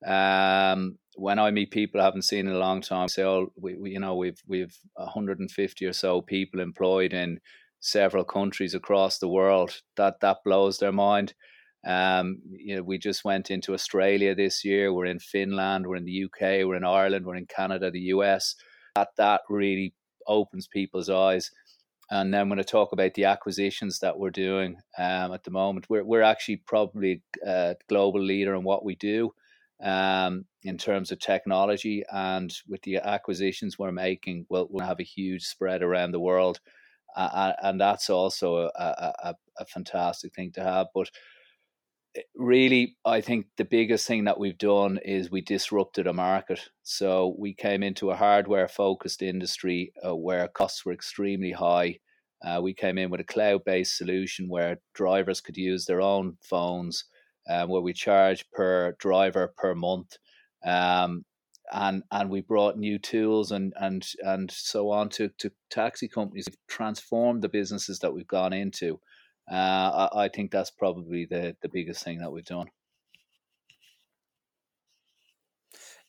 um, 0.06 0.98
when 1.16 1.40
I 1.40 1.50
meet 1.52 1.72
people 1.72 2.00
I 2.00 2.06
haven't 2.06 2.24
seen 2.24 2.48
in 2.48 2.54
a 2.54 2.60
long 2.60 2.82
time, 2.82 3.08
say, 3.08 3.24
oh, 3.24 3.52
we, 3.56 3.76
we 3.76 3.92
you 3.92 4.00
know, 4.00 4.16
we've 4.16 4.42
we've 4.48 4.78
150 4.96 5.86
or 5.86 5.94
so 5.94 6.22
people 6.22 6.60
employed 6.60 7.14
in 7.14 7.40
several 7.80 8.24
countries 8.24 8.74
across 8.74 9.18
the 9.18 9.28
world. 9.28 9.82
That 9.96 10.20
that 10.22 10.38
blows 10.46 10.78
their 10.78 10.92
mind. 10.92 11.34
Um, 11.86 12.40
you 12.52 12.76
know, 12.76 12.84
we 12.84 12.98
just 12.98 13.24
went 13.24 13.50
into 13.50 13.74
Australia 13.74 14.36
this 14.36 14.64
year. 14.64 14.94
We're 14.94 15.06
in 15.06 15.20
Finland. 15.20 15.88
We're 15.88 15.96
in 15.96 16.06
the 16.06 16.26
UK. 16.26 16.66
We're 16.66 16.76
in 16.76 16.84
Ireland. 16.84 17.26
We're 17.26 17.36
in 17.36 17.48
Canada, 17.48 17.90
the 17.90 18.12
US. 18.14 18.56
That 18.96 19.10
that 19.18 19.42
really 19.50 19.94
opens 20.28 20.68
people's 20.68 21.10
eyes. 21.10 21.50
And 22.10 22.34
then 22.34 22.48
when 22.50 22.60
I 22.60 22.64
talk 22.64 22.94
about 22.94 23.16
the 23.16 23.26
acquisitions 23.26 24.00
that 24.00 24.18
we're 24.18 24.30
doing 24.30 24.78
um, 24.98 25.34
at 25.34 25.44
the 25.44 25.52
moment, 25.52 25.88
we're 25.90 26.04
we're 26.04 26.22
actually 26.22 26.58
probably 26.58 27.24
a 27.46 27.76
global 27.90 28.22
leader 28.22 28.54
in 28.54 28.64
what 28.64 28.86
we 28.86 28.96
do 28.96 29.32
um, 29.84 30.46
in 30.64 30.78
terms 30.78 31.12
of 31.12 31.20
technology. 31.20 32.04
And 32.12 32.54
with 32.68 32.82
the 32.84 32.98
acquisitions 32.98 33.78
we're 33.78 33.92
making, 33.92 34.46
we'll, 34.50 34.68
we'll 34.70 34.86
have 34.86 35.00
a 35.00 35.04
huge 35.04 35.44
spread 35.44 35.82
around 35.82 36.12
the 36.12 36.20
world 36.20 36.60
uh, 37.18 37.54
and 37.64 37.82
that's 37.82 38.10
also 38.12 38.70
a, 38.76 39.14
a, 39.24 39.36
a, 39.58 39.66
fantastic 39.66 40.36
thing 40.36 40.52
to 40.52 40.64
have. 40.64 40.86
But 40.94 41.10
eh, 42.16 42.22
really, 42.36 42.96
I 43.04 43.22
think 43.22 43.48
the 43.58 43.66
biggest 43.66 44.06
thing 44.06 44.26
that 44.26 44.40
we've 44.40 44.58
done 44.58 45.00
is 45.04 45.32
we 45.32 45.42
disrupted 45.42 46.06
a 46.06 46.14
market. 46.14 46.60
So 46.84 47.36
we 47.40 47.56
came 47.56 47.82
into 47.82 48.12
a 48.12 48.16
hardware 48.16 48.68
focused 48.68 49.24
industry 49.24 49.94
uh, 50.06 50.16
where 50.16 50.48
costs 50.48 50.86
were 50.86 50.94
extremely 50.94 51.52
high. 51.52 51.98
Uh, 52.46 52.60
we 52.62 52.76
came 52.76 53.00
in 53.00 53.10
with 53.10 53.20
a 53.20 53.26
cloud 53.26 53.62
based 53.66 53.98
solution 53.98 54.48
where 54.48 54.78
drivers 54.94 55.42
could 55.42 55.58
use 55.58 55.86
their 55.86 56.02
own 56.02 56.38
phones, 56.44 57.06
uh, 57.50 57.66
where 57.66 57.82
we 57.82 57.94
charge 57.94 58.46
per 58.52 58.94
driver 59.00 59.54
per 59.58 59.76
month. 59.76 60.18
Um, 60.66 61.26
and 61.72 62.04
and 62.12 62.30
we 62.30 62.42
brought 62.42 62.78
new 62.78 62.98
tools 62.98 63.52
and 63.52 63.74
and 63.78 64.08
and 64.22 64.50
so 64.52 64.90
on 64.90 65.10
to 65.10 65.30
to 65.38 65.52
taxi 65.70 66.08
companies 66.08 66.46
We've 66.50 66.58
transformed 66.68 67.42
the 67.42 67.50
businesses 67.50 68.00
that 68.00 68.14
we've 68.14 68.28
gone 68.28 68.54
into 68.54 69.00
uh, 69.52 70.10
I, 70.14 70.26
I 70.26 70.30
think 70.30 70.52
that's 70.52 70.72
probably 70.72 71.26
the 71.26 71.56
the 71.62 71.70
biggest 71.70 72.04
thing 72.04 72.20
that 72.20 72.32
we've 72.32 72.46
done 72.46 72.68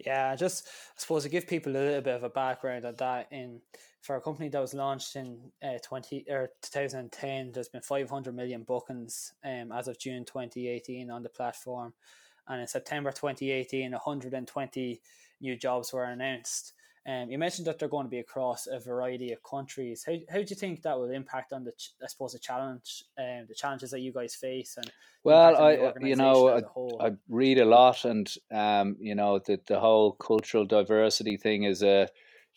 yeah 0.05 0.35
just 0.37 0.67
i 0.67 1.01
suppose 1.01 1.25
to 1.25 1.29
give 1.29 1.47
people 1.47 1.73
a 1.73 1.75
little 1.75 2.01
bit 2.01 2.15
of 2.15 2.23
a 2.23 2.31
background 2.31 2.85
on 2.85 2.95
that 2.97 3.27
in 3.31 3.61
for 4.01 4.17
a 4.17 4.21
company 4.21 4.49
that 4.49 4.61
was 4.61 4.75
launched 4.75 5.17
in 5.17 5.39
uh, 5.63 5.79
20 5.83 6.25
or 6.31 6.51
2010 6.63 7.53
there's 7.53 7.69
been 7.69 7.83
500 7.83 8.35
million 8.35 8.63
bookings 8.63 9.33
um, 9.45 9.73
as 9.73 9.89
of 9.89 9.99
june 9.99 10.25
2018 10.25 11.11
on 11.11 11.23
the 11.23 11.29
platform 11.29 11.93
and 12.47 12.61
in 12.61 12.67
september 12.67 13.11
2018 13.11 13.91
120 13.93 15.01
new 15.41 15.57
jobs 15.57 15.93
were 15.93 16.05
announced. 16.05 16.75
Um, 17.09 17.31
you 17.31 17.39
mentioned 17.39 17.67
that 17.67 17.79
they're 17.79 17.89
going 17.89 18.05
to 18.05 18.11
be 18.11 18.19
across 18.19 18.67
a 18.67 18.79
variety 18.79 19.33
of 19.33 19.43
countries. 19.43 20.05
How, 20.07 20.13
how 20.29 20.43
do 20.43 20.47
you 20.47 20.57
think 20.57 20.83
that 20.83 20.99
will 20.99 21.11
impact 21.11 21.55
on 21.55 21.65
the, 21.65 21.73
I 22.03 22.07
suppose, 22.07 22.35
the 22.35 22.39
challenge, 22.39 23.03
um, 23.19 23.47
the 23.49 23.55
challenges 23.55 23.93
that 23.93 24.01
you 24.01 24.13
guys 24.13 24.35
face? 24.35 24.77
And 24.77 24.91
well, 25.25 25.57
I, 25.57 25.95
you 26.03 26.17
know, 26.17 26.49
I, 26.49 27.07
I, 27.07 27.13
read 27.31 27.61
a 27.61 27.65
lot, 27.65 28.05
and 28.05 28.31
um, 28.53 28.97
you 29.01 29.15
know, 29.15 29.39
the 29.39 29.59
the 29.67 29.81
whole 29.81 30.13
cultural 30.13 30.67
diversity 30.67 31.39
thing 31.39 31.63
is 31.63 31.83
a, 31.83 32.09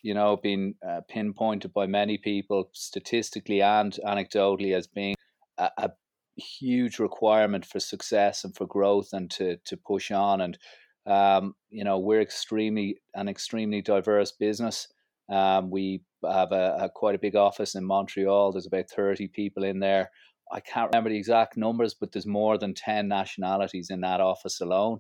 you 0.03 0.13
know, 0.13 0.35
been 0.35 0.75
uh, 0.85 0.99
pinpointed 1.07 1.71
by 1.71 1.87
many 1.87 2.17
people 2.17 2.71
statistically 2.73 3.61
and 3.61 3.97
anecdotally 4.05 4.75
as 4.75 4.85
being 4.85 5.15
a, 5.59 5.71
a 5.77 5.91
huge 6.35 6.99
requirement 6.99 7.65
for 7.65 7.79
success 7.79 8.43
and 8.43 8.53
for 8.53 8.67
growth 8.67 9.13
and 9.13 9.31
to 9.31 9.55
to 9.63 9.77
push 9.77 10.11
on 10.11 10.41
and 10.41 10.57
um, 11.05 11.55
you 11.69 11.83
know, 11.83 11.99
we're 11.99 12.21
extremely 12.21 12.97
an 13.15 13.27
extremely 13.27 13.81
diverse 13.81 14.31
business. 14.31 14.87
Um, 15.29 15.69
we 15.69 16.01
have 16.29 16.51
a, 16.51 16.77
a, 16.81 16.89
quite 16.89 17.15
a 17.15 17.19
big 17.19 17.35
office 17.35 17.75
in 17.75 17.85
Montreal. 17.85 18.51
There's 18.51 18.67
about 18.67 18.89
30 18.89 19.29
people 19.29 19.63
in 19.63 19.79
there. 19.79 20.11
I 20.51 20.59
can't 20.59 20.89
remember 20.91 21.09
the 21.09 21.17
exact 21.17 21.55
numbers, 21.55 21.93
but 21.93 22.11
there's 22.11 22.25
more 22.25 22.57
than 22.57 22.73
10 22.73 23.07
nationalities 23.07 23.89
in 23.89 24.01
that 24.01 24.19
office 24.19 24.59
alone. 24.59 24.99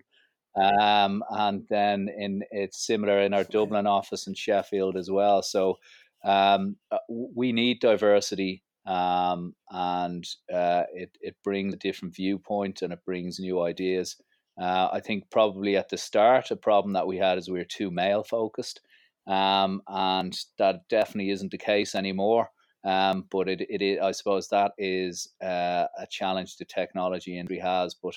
Um, 0.55 1.23
and 1.29 1.65
then 1.69 2.09
in 2.17 2.43
it's 2.51 2.85
similar 2.85 3.21
in 3.21 3.33
our 3.33 3.43
Dublin 3.43 3.87
office 3.87 4.27
in 4.27 4.33
Sheffield 4.33 4.97
as 4.97 5.09
well. 5.09 5.41
So 5.41 5.77
um, 6.25 6.75
uh, 6.91 6.97
we 7.09 7.51
need 7.51 7.79
diversity 7.79 8.63
um, 8.85 9.55
and 9.69 10.25
uh, 10.53 10.83
it 10.93 11.17
it 11.21 11.35
brings 11.43 11.73
a 11.73 11.77
different 11.77 12.15
viewpoint 12.15 12.81
and 12.81 12.91
it 12.91 13.05
brings 13.05 13.39
new 13.39 13.61
ideas. 13.61 14.17
Uh, 14.61 14.89
I 14.93 14.99
think 14.99 15.23
probably 15.31 15.75
at 15.75 15.89
the 15.89 15.97
start, 15.97 16.51
a 16.51 16.55
problem 16.55 16.93
that 16.93 17.07
we 17.07 17.17
had 17.17 17.37
is 17.37 17.49
we 17.49 17.57
were 17.57 17.65
too 17.65 17.89
male 17.89 18.23
focused, 18.23 18.81
um, 19.25 19.81
and 19.87 20.37
that 20.59 20.87
definitely 20.87 21.31
isn't 21.31 21.51
the 21.51 21.57
case 21.57 21.95
anymore. 21.95 22.49
Um, 22.83 23.25
but 23.31 23.47
it, 23.47 23.61
it, 23.61 23.99
I 23.99 24.11
suppose 24.11 24.47
that 24.47 24.73
is 24.77 25.27
uh, 25.43 25.85
a 25.97 26.07
challenge 26.09 26.57
the 26.57 26.65
technology 26.65 27.37
industry 27.37 27.59
has. 27.59 27.95
But 27.95 28.15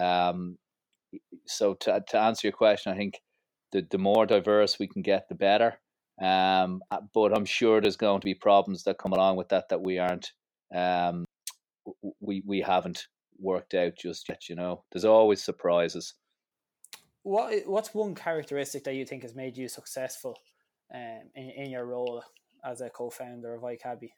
um, 0.00 0.58
so 1.46 1.74
to, 1.74 2.02
to 2.08 2.18
answer 2.18 2.46
your 2.46 2.52
question, 2.52 2.92
I 2.92 2.96
think 2.96 3.20
the, 3.72 3.86
the 3.90 3.98
more 3.98 4.26
diverse 4.26 4.78
we 4.78 4.88
can 4.88 5.02
get, 5.02 5.28
the 5.28 5.34
better. 5.34 5.78
Um, 6.20 6.82
uh, 6.90 7.00
but 7.14 7.36
I'm 7.36 7.46
sure 7.46 7.80
there's 7.80 7.96
going 7.96 8.20
to 8.20 8.24
be 8.24 8.34
problems 8.34 8.82
that 8.84 8.98
come 8.98 9.12
along 9.12 9.36
with 9.36 9.48
that 9.48 9.68
that 9.70 9.80
we 9.80 9.98
aren't, 9.98 10.30
um, 10.74 11.24
we 12.20 12.42
we 12.46 12.60
haven't 12.60 13.06
worked 13.40 13.74
out 13.74 13.96
just 13.96 14.28
yet. 14.28 14.48
You 14.48 14.56
know, 14.56 14.84
there's 14.92 15.04
always 15.04 15.42
surprises. 15.42 16.14
What 17.22 17.66
what's 17.66 17.94
one 17.94 18.14
characteristic 18.14 18.84
that 18.84 18.94
you 18.94 19.04
think 19.04 19.22
has 19.22 19.34
made 19.34 19.56
you 19.56 19.68
successful 19.68 20.38
um, 20.94 21.30
in 21.34 21.50
in 21.50 21.70
your 21.70 21.84
role 21.84 22.22
as 22.64 22.80
a 22.80 22.90
co-founder 22.90 23.54
of 23.54 23.62
iCabbi? 23.62 24.10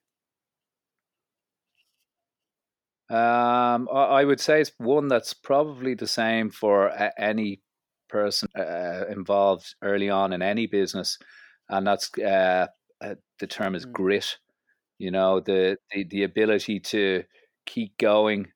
Um, 3.11 3.89
I 3.93 4.25
would 4.25 4.41
say 4.41 4.63
it's 4.63 4.73
one 4.79 5.09
that's 5.09 5.35
probably 5.35 5.95
the 5.95 6.07
same 6.07 6.49
for 6.49 6.91
any 7.19 7.61
person 8.09 8.49
uh, 8.59 9.05
involved 9.11 9.75
early 9.83 10.09
on 10.09 10.33
in 10.33 10.41
any 10.41 10.67
business, 10.67 11.19
and 11.69 11.87
that's 11.87 12.11
uh, 12.19 12.69
uh, 13.03 13.15
the 13.39 13.47
term 13.47 13.75
is 13.75 13.85
mm. 13.85 13.93
grit. 13.93 14.39
You 14.99 15.11
know, 15.11 15.41
the, 15.41 15.77
the 15.91 16.05
the 16.05 16.23
ability 16.23 16.81
to 16.81 17.25
keep 17.67 17.99
going, 17.99 18.47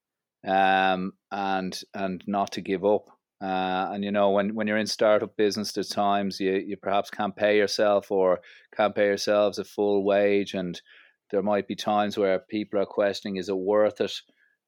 um, 0.47 1.13
and 1.31 1.81
and 1.95 2.23
not 2.27 2.53
to 2.53 2.61
give 2.61 2.85
up. 2.85 3.09
Uh, 3.43 3.91
and 3.93 4.03
you 4.03 4.11
know, 4.11 4.31
when, 4.31 4.55
when 4.55 4.67
you're 4.67 4.79
in 4.79 4.87
startup 4.87 5.37
business, 5.37 5.73
there's 5.73 5.91
times 5.91 6.41
you, 6.41 6.55
you 6.55 6.77
perhaps 6.77 7.11
can't 7.11 7.37
pay 7.37 7.59
yourself 7.59 8.11
or 8.11 8.41
can't 8.75 8.95
pay 8.95 9.07
yourselves 9.07 9.59
a 9.59 9.65
full 9.65 10.05
wage, 10.05 10.55
and 10.55 10.81
there 11.31 11.43
might 11.43 11.69
be 11.69 11.75
times 11.75 12.17
where 12.17 12.39
people 12.39 12.81
are 12.81 12.87
questioning, 12.87 13.37
is 13.37 13.51
it 13.51 13.57
worth 13.57 14.01
it? 14.01 14.13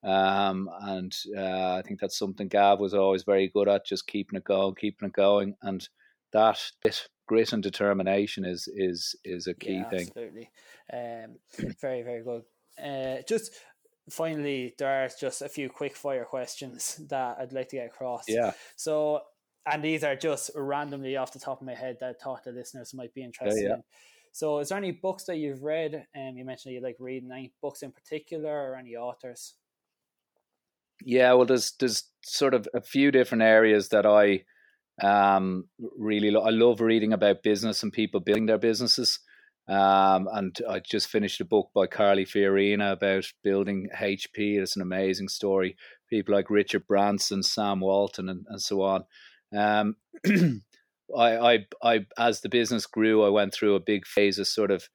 Um, 0.05 0.69
and 0.83 1.17
uh, 1.37 1.77
I 1.77 1.83
think 1.83 2.01
that's 2.01 2.19
something 2.19 2.49
Gav 2.49 2.79
was 2.79 2.95
always 2.95 3.25
very 3.25 3.49
good 3.49 3.69
at, 3.69 3.87
just 3.87 4.07
keeping 4.07 4.37
it 4.37 4.45
going, 4.45 4.75
keeping 4.75 5.09
it 5.09 5.15
going, 5.15 5.55
and 5.63 5.89
that 6.33 6.61
it, 6.85 7.09
grit 7.27 7.53
and 7.53 7.63
determination 7.63 8.45
is 8.45 8.69
is 8.75 9.17
is 9.25 9.47
a 9.47 9.55
key 9.55 9.75
yeah, 9.75 9.89
thing. 9.89 10.09
Absolutely, 10.09 10.51
um, 10.93 11.37
very 11.81 12.03
very 12.03 12.23
good. 12.23 12.43
Uh, 12.83 13.23
just 13.29 13.53
finally, 14.11 14.75
there 14.79 15.05
are 15.05 15.09
just 15.21 15.43
a 15.43 15.49
few 15.49 15.69
quick 15.69 15.97
fire 15.97 16.25
questions 16.25 17.01
that 17.09 17.37
I'd 17.41 17.53
like 17.53 17.69
to 17.71 17.77
get 17.77 17.87
across. 17.87 18.25
Yeah. 18.29 18.53
So, 18.77 19.21
and 19.71 19.83
these 19.83 20.05
are 20.05 20.17
just 20.17 20.51
randomly 20.55 21.17
off 21.17 21.33
the 21.33 21.39
top 21.39 21.61
of 21.61 21.67
my 21.67 21.75
head 21.75 21.99
that 22.01 22.11
I 22.11 22.13
thought 22.13 22.45
the 22.45 22.53
listeners 22.53 22.95
might 22.95 23.15
be 23.15 23.23
interested 23.23 23.63
yeah, 23.63 23.69
yeah. 23.69 23.75
in. 23.75 23.83
So, 24.33 24.59
is 24.61 24.69
there 24.69 24.79
any 24.79 24.93
books 24.93 25.25
that 25.25 25.37
you've 25.37 25.63
read? 25.63 26.07
Um, 26.17 26.37
you 26.37 26.45
mentioned 26.45 26.75
you 26.75 26.81
like 26.81 26.97
reading 26.99 27.31
any 27.33 27.53
books 27.61 27.83
in 27.83 27.93
particular 27.93 28.51
or 28.51 28.77
any 28.77 28.97
authors? 28.97 29.55
Yeah, 31.05 31.33
well, 31.35 31.47
there's 31.47 31.73
there's 31.79 32.05
sort 32.25 32.55
of 32.55 32.69
a 32.75 32.81
few 32.81 33.11
different 33.11 33.43
areas 33.43 33.89
that 33.91 34.07
I 34.07 34.45
um 35.01 35.69
really 35.97 36.31
lo- 36.31 36.43
I 36.43 36.51
love 36.51 36.81
reading 36.81 37.13
about 37.13 37.43
business 37.43 37.83
and 37.83 37.93
people 37.93 38.21
building 38.21 38.47
their 38.47 38.59
businesses. 38.59 39.21
Um, 39.69 40.29
and 40.33 40.59
I 40.69 40.81
just 40.81 41.09
finished 41.09 41.41
a 41.41 41.45
book 41.45 41.71
by 41.75 41.87
Carly 41.87 42.25
Fiorina 42.25 42.93
about 42.93 43.27
building 43.45 43.89
HP. 43.95 44.59
It's 44.59 44.77
an 44.77 44.83
amazing 44.83 45.29
story. 45.29 45.77
People 46.09 46.35
like 46.35 46.49
Richard 46.49 46.87
Branson, 46.87 47.43
Sam 47.43 47.81
Walton, 47.81 48.31
and, 48.31 48.47
and 48.49 48.63
so 48.63 48.81
on. 48.81 49.05
Um, 49.55 49.97
I, 51.17 51.37
I, 51.37 51.67
I, 51.83 52.07
as 52.17 52.41
the 52.41 52.49
business 52.49 52.87
grew, 52.87 53.25
I 53.25 53.29
went 53.29 53.53
through 53.53 53.75
a 53.75 53.81
big 53.81 54.07
phase 54.07 54.39
of 54.39 54.47
sort 54.47 54.71
of 54.71 54.89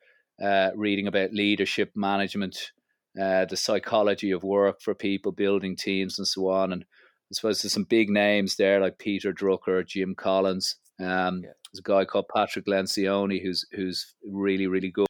uh, 0.43 0.71
reading 0.75 1.07
about 1.07 1.33
leadership 1.33 1.91
management, 1.95 2.71
uh, 3.19 3.45
the 3.45 3.57
psychology 3.57 4.31
of 4.31 4.43
work 4.43 4.81
for 4.81 4.95
people, 4.95 5.31
building 5.31 5.75
teams, 5.75 6.17
and 6.17 6.27
so 6.27 6.49
on. 6.49 6.73
And 6.73 6.83
I 6.83 7.33
suppose 7.33 7.62
there's 7.62 7.73
some 7.73 7.83
big 7.83 8.09
names 8.09 8.55
there 8.55 8.79
like 8.79 8.97
Peter 8.97 9.31
Drucker, 9.31 9.86
Jim 9.86 10.15
Collins. 10.15 10.77
Um, 10.99 11.41
yeah. 11.43 11.51
There's 11.71 11.79
a 11.79 11.84
guy 11.84 12.06
called 12.06 12.25
Patrick 12.34 12.65
Lencioni 12.65 13.41
who's 13.41 13.65
who's 13.71 14.15
really 14.25 14.67
really 14.67 14.91
good. 14.91 15.08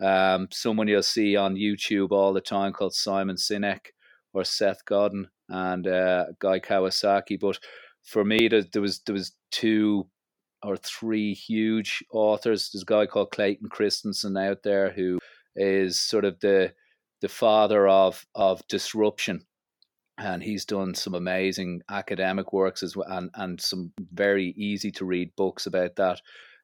Um, 0.00 0.48
someone 0.52 0.88
you'll 0.88 1.02
see 1.02 1.36
on 1.36 1.56
YouTube 1.56 2.12
all 2.12 2.32
the 2.32 2.40
time 2.40 2.72
called 2.72 2.94
Simon 2.94 3.36
Sinek 3.36 3.88
or 4.32 4.44
Seth 4.44 4.84
Godin 4.84 5.28
and 5.48 5.86
uh, 5.86 6.26
Guy 6.38 6.60
Kawasaki. 6.60 7.38
But 7.38 7.58
for 8.04 8.24
me, 8.24 8.48
there, 8.48 8.62
there 8.72 8.82
was 8.82 9.00
there 9.00 9.14
was 9.14 9.32
two 9.50 10.08
or 10.62 10.76
three 10.76 11.34
huge 11.34 12.02
authors. 12.12 12.70
There's 12.70 12.82
a 12.82 12.86
guy 12.86 13.06
called 13.06 13.30
Clayton 13.30 13.68
Christensen 13.68 14.36
out 14.36 14.62
there 14.62 14.90
who 14.90 15.18
is 15.56 16.00
sort 16.00 16.24
of 16.24 16.38
the 16.40 16.72
the 17.20 17.28
father 17.28 17.88
of 17.88 18.24
of 18.34 18.66
disruption 18.68 19.44
and 20.18 20.42
he's 20.42 20.64
done 20.64 20.94
some 20.94 21.14
amazing 21.14 21.82
academic 21.88 22.52
works 22.52 22.82
as 22.82 22.96
well, 22.96 23.08
and, 23.10 23.30
and 23.34 23.60
some 23.60 23.92
very 24.12 24.52
easy 24.56 24.90
to 24.92 25.04
read 25.04 25.34
books 25.36 25.66
about 25.66 25.96
that. 25.96 26.20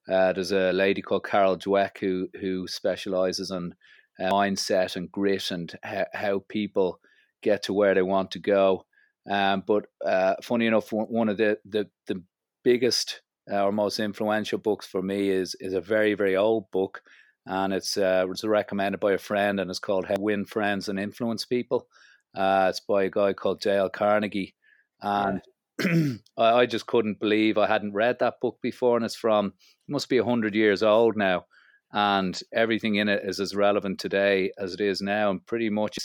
Uh, 0.09 0.33
there's 0.33 0.53
a 0.53 0.73
lady 0.73 1.01
called 1.01 1.25
Carol 1.25 1.57
Dweck 1.57 1.99
who 1.99 2.29
who 2.41 2.67
specializes 2.67 3.51
on 3.51 3.75
uh, 4.21 4.31
mindset 4.31 4.97
and 4.97 5.11
grit 5.11 5.51
and 5.51 5.73
ha- 5.85 6.05
how 6.13 6.45
people 6.49 7.01
get 7.43 7.63
to 7.65 7.73
where 7.73 7.95
they 7.95 8.03
want 8.03 8.33
to 8.33 8.39
go. 8.39 8.85
Um, 9.31 9.63
but 9.67 9.87
uh, 10.05 10.35
funny 10.43 10.67
enough, 10.67 10.93
one 10.93 11.29
of 11.29 11.37
the 11.37 11.59
the, 11.65 11.89
the 12.07 12.23
biggest 12.65 13.23
uh, 13.51 13.65
or 13.65 13.73
most 13.73 14.01
influential 14.01 14.59
books 14.59 14.87
for 14.87 15.01
me 15.01 15.31
is 15.31 15.55
is 15.61 15.75
a 15.75 15.81
very 15.81 16.15
very 16.15 16.37
old 16.37 16.71
book, 16.71 17.03
and 17.47 17.73
it's 17.73 17.97
uh, 17.97 18.27
it's 18.29 18.45
recommended 18.45 19.01
by 19.01 19.13
a 19.13 19.19
friend, 19.19 19.61
and 19.61 19.71
it's 19.71 19.79
called 19.79 20.07
How 20.07 20.17
Win 20.19 20.45
Friends 20.45 20.89
and 20.89 20.99
Influence 20.99 21.47
People. 21.47 21.87
Uh, 22.35 22.67
it's 22.71 22.81
by 22.81 23.05
a 23.05 23.11
guy 23.11 23.33
called 23.33 23.61
Dale 23.61 23.89
Carnegie, 23.89 24.55
and. 25.01 25.41
I, 25.81 26.21
I, 26.37 26.67
just 26.67 26.87
couldn't 26.87 27.19
believe 27.19 27.59
I 27.59 27.67
hadn't 27.67 27.95
read 27.95 28.21
that 28.21 28.41
book 28.41 28.59
before. 28.63 28.95
And 28.95 29.05
it's 29.05 29.17
from 29.17 29.47
it 29.47 29.53
must 29.89 30.09
be 30.09 30.19
hundred 30.19 30.55
years 30.55 30.85
old 30.85 31.17
now, 31.17 31.47
and 31.93 32.41
everything 32.53 32.95
in 32.95 33.09
it 33.09 33.23
is 33.25 33.41
as 33.41 33.57
relevant 33.57 33.99
today 33.99 34.53
as 34.57 34.75
it 34.75 34.81
is 34.81 35.03
now, 35.03 35.31
and 35.31 35.45
pretty 35.45 35.71
much. 35.71 35.99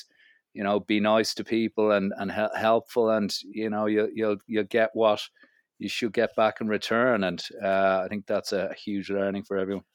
You 0.55 0.63
know, 0.63 0.79
be 0.79 0.99
nice 0.99 1.35
to 1.35 1.43
people 1.43 1.91
and 1.91 2.11
and 2.17 2.31
helpful, 2.31 3.11
and 3.11 3.31
you 3.43 3.69
know 3.69 3.85
you 3.85 4.09
you'll 4.11 4.37
you'll 4.47 4.63
get 4.63 4.89
what 4.93 5.21
you 5.79 5.87
should 5.87 6.13
get 6.13 6.35
back 6.35 6.61
in 6.61 6.67
return. 6.67 7.23
And 7.23 7.43
uh, 7.63 8.01
I 8.05 8.07
think 8.09 8.27
that's 8.27 8.51
a 8.51 8.73
huge 8.73 9.09
learning 9.09 9.43
for 9.43 9.57
everyone. 9.57 9.85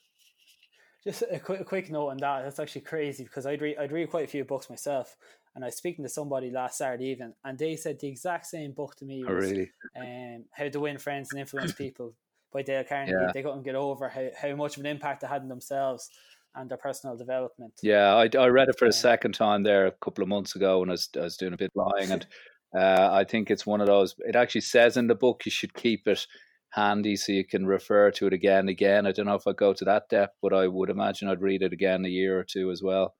Just 1.05 1.23
a 1.31 1.39
quick, 1.39 1.61
a 1.61 1.65
quick 1.65 1.91
note 1.91 2.09
on 2.09 2.17
that. 2.19 2.45
That's 2.45 2.59
actually 2.59 2.81
crazy 2.81 3.25
because 3.25 3.45
I'd 3.47 3.61
read 3.61 3.77
I'd 3.79 3.93
read 3.93 4.11
quite 4.11 4.25
a 4.25 4.31
few 4.31 4.45
books 4.45 4.71
myself, 4.71 5.17
and 5.55 5.65
I 5.65 5.69
was 5.69 5.77
speaking 5.77 6.05
to 6.05 6.09
somebody 6.09 6.51
last 6.51 6.79
Saturday 6.79 7.07
evening, 7.07 7.35
and 7.45 7.59
they 7.59 7.77
said 7.77 8.01
the 8.01 8.09
exact 8.09 8.47
same 8.47 8.73
book 8.73 8.97
to 8.97 9.05
me. 9.05 9.25
Oh, 9.27 9.35
was, 9.35 9.45
oh, 9.45 9.49
really? 9.49 9.71
Um, 9.97 10.45
How 10.51 10.69
to 10.69 10.81
Win 10.81 10.99
Friends 10.99 11.31
and 11.31 11.41
Influence 11.41 11.73
People 11.79 12.15
by 12.53 12.63
Dale 12.63 12.85
Carnegie. 12.85 13.13
Yeah. 13.13 13.31
They 13.33 13.43
couldn't 13.43 13.63
get 13.63 13.75
over 13.75 14.09
how, 14.09 14.29
how 14.41 14.55
much 14.57 14.77
of 14.77 14.81
an 14.81 14.87
impact 14.87 15.23
it 15.23 15.29
had 15.29 15.43
on 15.43 15.49
themselves 15.49 16.11
and 16.55 16.71
their 16.71 16.79
personal 16.79 17.17
development. 17.17 17.73
Yeah, 17.83 18.15
I, 18.15 18.29
I 18.39 18.47
read 18.47 18.69
it 18.69 18.79
for 18.79 18.87
a 18.87 18.93
second 18.93 19.33
time 19.33 19.63
there 19.63 19.87
a 19.87 19.93
couple 19.93 20.23
of 20.23 20.29
months 20.29 20.55
ago 20.55 20.81
when 20.81 20.89
I 20.89 20.93
was, 20.93 21.09
I 21.17 21.21
was 21.21 21.37
doing 21.37 21.53
a 21.53 21.57
bit 21.57 21.73
lying. 21.75 22.11
and 22.11 22.27
uh, 22.77 23.11
I 23.13 23.25
think 23.25 23.51
it's 23.51 23.67
one 23.67 23.81
of 23.81 23.87
those. 23.87 24.15
It 24.21 24.37
actually 24.37 24.63
says 24.63 24.97
in 24.97 25.09
the 25.09 25.15
book 25.15 25.43
you 25.45 25.51
should 25.51 25.75
keep 25.75 26.07
it 26.07 26.27
handy 26.71 27.15
so 27.15 27.33
you 27.33 27.45
can 27.45 27.67
refer 27.67 28.11
to 28.13 28.27
it 28.27 28.33
again 28.33 28.61
and 28.61 28.69
again. 28.69 29.07
I 29.07 29.13
don't 29.13 29.27
know 29.27 29.35
if 29.35 29.47
I 29.47 29.53
go 29.53 29.73
to 29.73 29.85
that 29.85 30.09
depth, 30.09 30.37
but 30.43 30.53
I 30.53 30.67
would 30.67 30.91
imagine 30.91 31.29
I'd 31.29 31.41
read 31.41 31.63
it 31.63 31.73
again 31.73 32.05
a 32.05 32.09
year 32.09 32.39
or 32.39 32.45
two 32.45 32.71
as 32.71 32.83
well. 32.83 33.15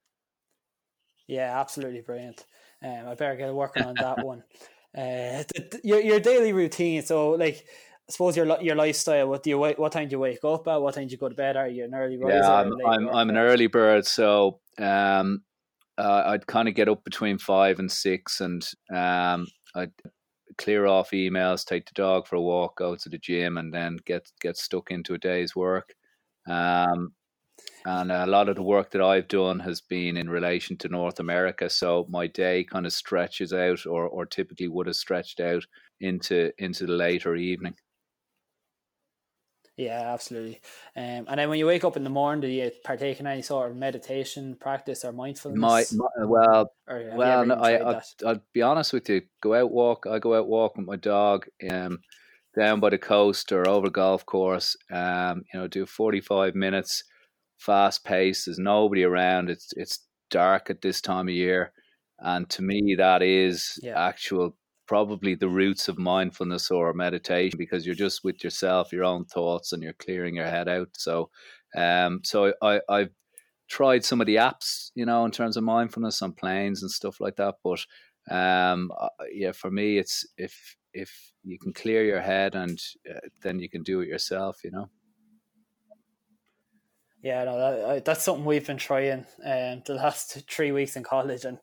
Yeah, 1.27 1.59
absolutely 1.59 2.01
brilliant. 2.01 2.45
Um, 2.83 3.09
I 3.09 3.15
better 3.15 3.37
get 3.37 3.55
working 3.55 3.85
on 3.85 3.95
that 3.95 4.19
one. 4.25 4.43
Uh, 4.97 5.43
your 5.83 6.01
your 6.01 6.21
daily 6.21 6.53
routine. 6.53 7.03
So, 7.03 7.31
like, 7.31 7.65
I 8.09 8.13
suppose 8.13 8.37
your 8.37 8.61
your 8.61 8.77
lifestyle. 8.77 9.29
What 9.29 9.43
do 9.43 9.51
you 9.51 9.59
what 9.59 9.93
time 9.93 10.09
do 10.09 10.13
you 10.15 10.21
wake 10.21 10.45
up 10.45 10.69
at? 10.69 10.81
What 10.81 10.95
time 10.95 11.09
do 11.09 11.13
you 11.13 11.19
go 11.19 11.29
to 11.29 11.35
bed? 11.35 11.57
Are 11.57 11.69
you 11.69 11.85
an 11.85 11.95
early 11.95 12.17
riser? 12.17 12.39
Yeah, 12.39 12.53
I'm 12.53 12.73
I'm, 12.87 13.09
I'm 13.09 13.31
an 13.31 13.37
early 13.37 13.67
bird. 13.67 14.07
So, 14.07 14.61
um, 14.79 15.43
uh, 15.99 16.23
I'd 16.27 16.47
kind 16.47 16.69
of 16.69 16.75
get 16.75 16.89
up 16.89 17.03
between 17.05 17.39
five 17.39 17.79
and 17.79 17.91
six, 17.91 18.41
and 18.41 18.65
um, 18.93 19.47
I'd 19.75 19.93
clear 20.59 20.87
off 20.87 21.11
emails, 21.11 21.65
take 21.65 21.87
the 21.87 21.93
dog 21.95 22.27
for 22.27 22.37
a 22.37 22.41
walk, 22.41 22.77
go 22.77 22.95
to 22.95 23.09
the 23.09 23.19
gym, 23.19 23.59
and 23.59 23.73
then 23.73 23.99
get 24.05 24.31
get 24.41 24.57
stuck 24.57 24.91
into 24.91 25.15
a 25.15 25.19
day's 25.19 25.57
work. 25.57 25.95
Um, 26.49 27.15
and 27.85 28.11
a 28.11 28.27
lot 28.27 28.49
of 28.49 28.57
the 28.57 28.63
work 28.63 28.91
that 28.91 29.03
I've 29.03 29.29
done 29.29 29.61
has 29.61 29.81
been 29.81 30.17
in 30.17 30.29
relation 30.29 30.77
to 30.79 30.89
North 30.89 31.21
America. 31.21 31.69
So 31.69 32.07
my 32.09 32.27
day 32.27 32.65
kind 32.65 32.87
of 32.87 32.93
stretches 32.93 33.53
out, 33.53 33.87
or, 33.87 34.07
or 34.07 34.27
typically 34.27 34.69
would 34.69 34.87
have 34.87 34.97
stretched 34.97 35.41
out 35.41 35.65
into 36.01 36.53
into 36.59 36.87
the 36.87 36.93
later 36.93 37.37
evening. 37.37 37.75
Yeah, 39.77 40.13
absolutely. 40.13 40.61
Um, 40.97 41.27
and 41.27 41.39
then 41.39 41.49
when 41.49 41.59
you 41.59 41.67
wake 41.67 41.83
up 41.83 41.97
in 41.97 42.05
the 42.05 42.11
morning, 42.11 42.41
do 42.41 42.47
you 42.47 42.71
partake 42.85 43.19
in 43.19 43.27
any 43.27 43.43
sort 43.43 43.71
of 43.71 43.77
meditation 43.77 44.57
practice 44.61 45.05
or 45.05 45.13
mindfulness? 45.13 45.93
My, 45.93 46.07
my 46.17 46.27
well, 46.27 46.73
well, 46.87 47.45
no, 47.45 47.55
I, 47.55 47.97
I, 47.97 48.03
I'll 48.25 48.41
be 48.53 48.63
honest 48.63 48.93
with 48.93 49.09
you. 49.09 49.23
Go 49.43 49.55
out 49.55 49.73
walk. 49.73 50.07
I 50.09 50.21
go 50.21 50.39
out 50.39 50.47
walk 50.47 50.77
with 50.77 50.87
my 50.87 50.97
dog. 50.97 51.47
Um, 51.69 51.99
down 52.57 52.81
by 52.81 52.91
the 52.91 52.99
coast 52.99 53.53
or 53.53 53.69
over 53.69 53.91
golf 53.91 54.25
course. 54.25 54.77
Um, 54.91 55.43
you 55.53 55.61
know, 55.61 55.67
do 55.67 55.87
forty 55.87 56.21
five 56.21 56.55
minutes, 56.55 57.03
fast 57.59 58.05
pace. 58.05 58.45
There's 58.45 58.59
nobody 58.59 59.05
around. 59.05 59.51
It's 59.51 59.73
it's 59.77 60.01
dark 60.31 60.71
at 60.71 60.83
this 60.83 61.01
time 61.01 61.29
of 61.29 61.35
year, 61.35 61.73
and 62.19 62.49
to 62.51 62.63
me, 62.63 62.95
that 62.99 63.23
is 63.23 63.79
yeah. 63.83 64.07
actual 64.07 64.57
probably 64.87 65.35
the 65.35 65.49
roots 65.49 65.89
of 65.89 65.99
mindfulness 65.99 66.71
or 66.71 66.93
meditation 66.93 67.57
because 67.57 67.87
you're 67.87 67.95
just 67.95 68.23
with 68.23 68.45
yourself, 68.45 68.93
your 68.93 69.05
own 69.05 69.25
thoughts, 69.25 69.73
and 69.73 69.83
you're 69.83 69.95
clearing 69.95 70.37
your 70.37 70.47
head 70.47 70.69
out. 70.69 70.89
So, 70.93 71.31
um, 71.77 72.21
so 72.23 72.53
I, 72.63 72.81
I've 72.89 73.11
tried 73.69 74.05
some 74.05 74.21
of 74.21 74.27
the 74.27 74.37
apps, 74.37 74.91
you 74.95 75.07
know, 75.07 75.25
in 75.25 75.31
terms 75.31 75.57
of 75.57 75.65
mindfulness 75.65 76.23
on 76.23 76.33
planes 76.33 76.83
and 76.83 76.91
stuff 76.91 77.21
like 77.21 77.37
that. 77.37 77.57
But 77.65 77.85
um, 78.31 78.91
yeah, 79.33 79.53
for 79.53 79.71
me, 79.71 79.99
it's 79.99 80.27
if 80.37 80.77
if 80.93 81.33
you 81.43 81.59
can 81.59 81.73
clear 81.73 82.05
your 82.05 82.21
head 82.21 82.55
and 82.55 82.79
uh, 83.11 83.21
then 83.43 83.59
you 83.59 83.69
can 83.69 83.83
do 83.83 84.01
it 84.01 84.09
yourself, 84.09 84.59
you 84.65 84.71
know. 84.71 84.89
Yeah, 87.25 87.45
no, 87.45 87.59
that, 87.59 88.05
that's 88.05 88.23
something 88.23 88.45
we've 88.45 88.67
been 88.67 88.77
trying 88.77 89.25
um, 89.47 89.83
the 89.87 89.95
last 89.95 90.47
three 90.47 90.73
weeks 90.73 90.95
in 90.95 91.03
college, 91.03 91.47
and 91.47 91.59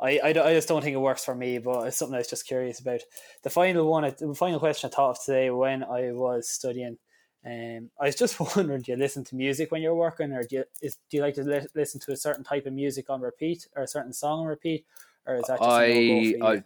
I, 0.00 0.20
I, 0.22 0.28
I 0.28 0.54
just 0.54 0.68
don't 0.68 0.80
think 0.80 0.94
it 0.94 1.00
works 1.00 1.24
for 1.24 1.34
me, 1.34 1.58
but 1.58 1.88
it's 1.88 1.96
something 1.96 2.14
I 2.14 2.18
was 2.18 2.28
just 2.28 2.46
curious 2.46 2.78
about. 2.78 3.00
The 3.42 3.50
final 3.50 3.90
one, 3.90 4.04
the 4.04 4.34
final 4.36 4.60
question 4.60 4.88
I 4.88 4.94
thought 4.94 5.18
of 5.18 5.24
today 5.24 5.50
when 5.50 5.82
I 5.82 6.12
was 6.12 6.48
studying, 6.48 6.98
um, 7.44 7.90
I 8.00 8.06
was 8.06 8.14
just 8.14 8.38
wondering, 8.56 8.82
do 8.82 8.92
you 8.92 8.96
listen 8.96 9.24
to 9.24 9.34
music 9.34 9.72
when 9.72 9.82
you're 9.82 9.92
working, 9.92 10.30
or 10.30 10.44
do 10.44 10.54
you 10.58 10.64
is, 10.80 10.98
do 11.10 11.16
you 11.16 11.22
like 11.24 11.34
to 11.34 11.42
li- 11.42 11.66
listen 11.74 12.00
to 12.02 12.12
a 12.12 12.16
certain 12.16 12.44
type 12.44 12.66
of 12.66 12.72
music 12.72 13.10
on 13.10 13.22
repeat, 13.22 13.66
or 13.74 13.82
a 13.82 13.88
certain 13.88 14.12
song 14.12 14.42
on 14.42 14.46
repeat, 14.46 14.84
or 15.26 15.34
is 15.34 15.44
that 15.48 15.58
just 15.58 15.68
I, 15.68 16.34
I 16.40 16.62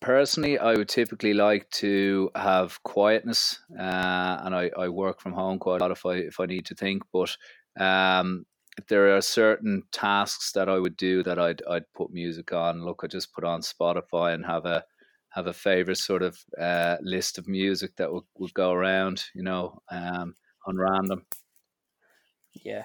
personally, 0.00 0.58
I 0.58 0.72
would 0.74 0.88
typically 0.88 1.34
like 1.34 1.68
to 1.72 2.30
have 2.34 2.82
quietness, 2.82 3.60
uh, 3.78 4.40
and 4.42 4.54
I, 4.54 4.70
I 4.74 4.88
work 4.88 5.20
from 5.20 5.34
home 5.34 5.58
quite 5.58 5.82
a 5.82 5.84
lot 5.84 5.90
if 5.90 6.06
I 6.06 6.14
if 6.14 6.40
I 6.40 6.46
need 6.46 6.64
to 6.66 6.74
think, 6.74 7.02
but 7.12 7.36
um, 7.78 8.46
there 8.88 9.16
are 9.16 9.20
certain 9.20 9.82
tasks 9.92 10.52
that 10.52 10.68
I 10.68 10.78
would 10.78 10.96
do 10.96 11.22
that 11.22 11.38
I'd 11.38 11.62
I'd 11.68 11.92
put 11.94 12.12
music 12.12 12.52
on. 12.52 12.84
Look, 12.84 13.02
I 13.04 13.06
just 13.06 13.32
put 13.32 13.44
on 13.44 13.60
Spotify 13.60 14.34
and 14.34 14.44
have 14.44 14.66
a 14.66 14.84
have 15.30 15.46
a 15.46 15.52
favorite 15.52 15.98
sort 15.98 16.22
of 16.22 16.38
uh, 16.60 16.96
list 17.00 17.38
of 17.38 17.48
music 17.48 17.96
that 17.96 18.12
would, 18.12 18.22
would 18.38 18.54
go 18.54 18.70
around, 18.70 19.24
you 19.34 19.42
know, 19.42 19.80
um, 19.90 20.34
on 20.66 20.76
random. 20.76 21.26
Yeah, 22.52 22.84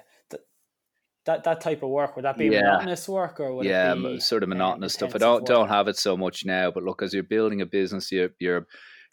that 1.26 1.44
that 1.44 1.62
type 1.62 1.84
of 1.84 1.90
work 1.90 2.16
would 2.16 2.26
that 2.26 2.38
be 2.38 2.46
yeah. 2.48 2.62
monotonous 2.62 3.08
work 3.08 3.40
or 3.40 3.54
would 3.54 3.66
yeah, 3.66 3.94
be, 3.94 4.20
sort 4.20 4.44
of 4.44 4.50
monotonous 4.50 4.94
stuff. 4.94 5.14
I 5.16 5.20
don't 5.20 5.42
work? 5.42 5.46
don't 5.46 5.70
have 5.70 5.88
it 5.88 5.98
so 5.98 6.18
much 6.18 6.44
now, 6.46 6.72
but 6.72 6.84
look, 6.84 7.02
as 7.02 7.14
you're 7.14 7.24
building 7.24 7.62
a 7.62 7.66
business, 7.66 8.12
you're 8.12 8.30
you're 8.40 8.68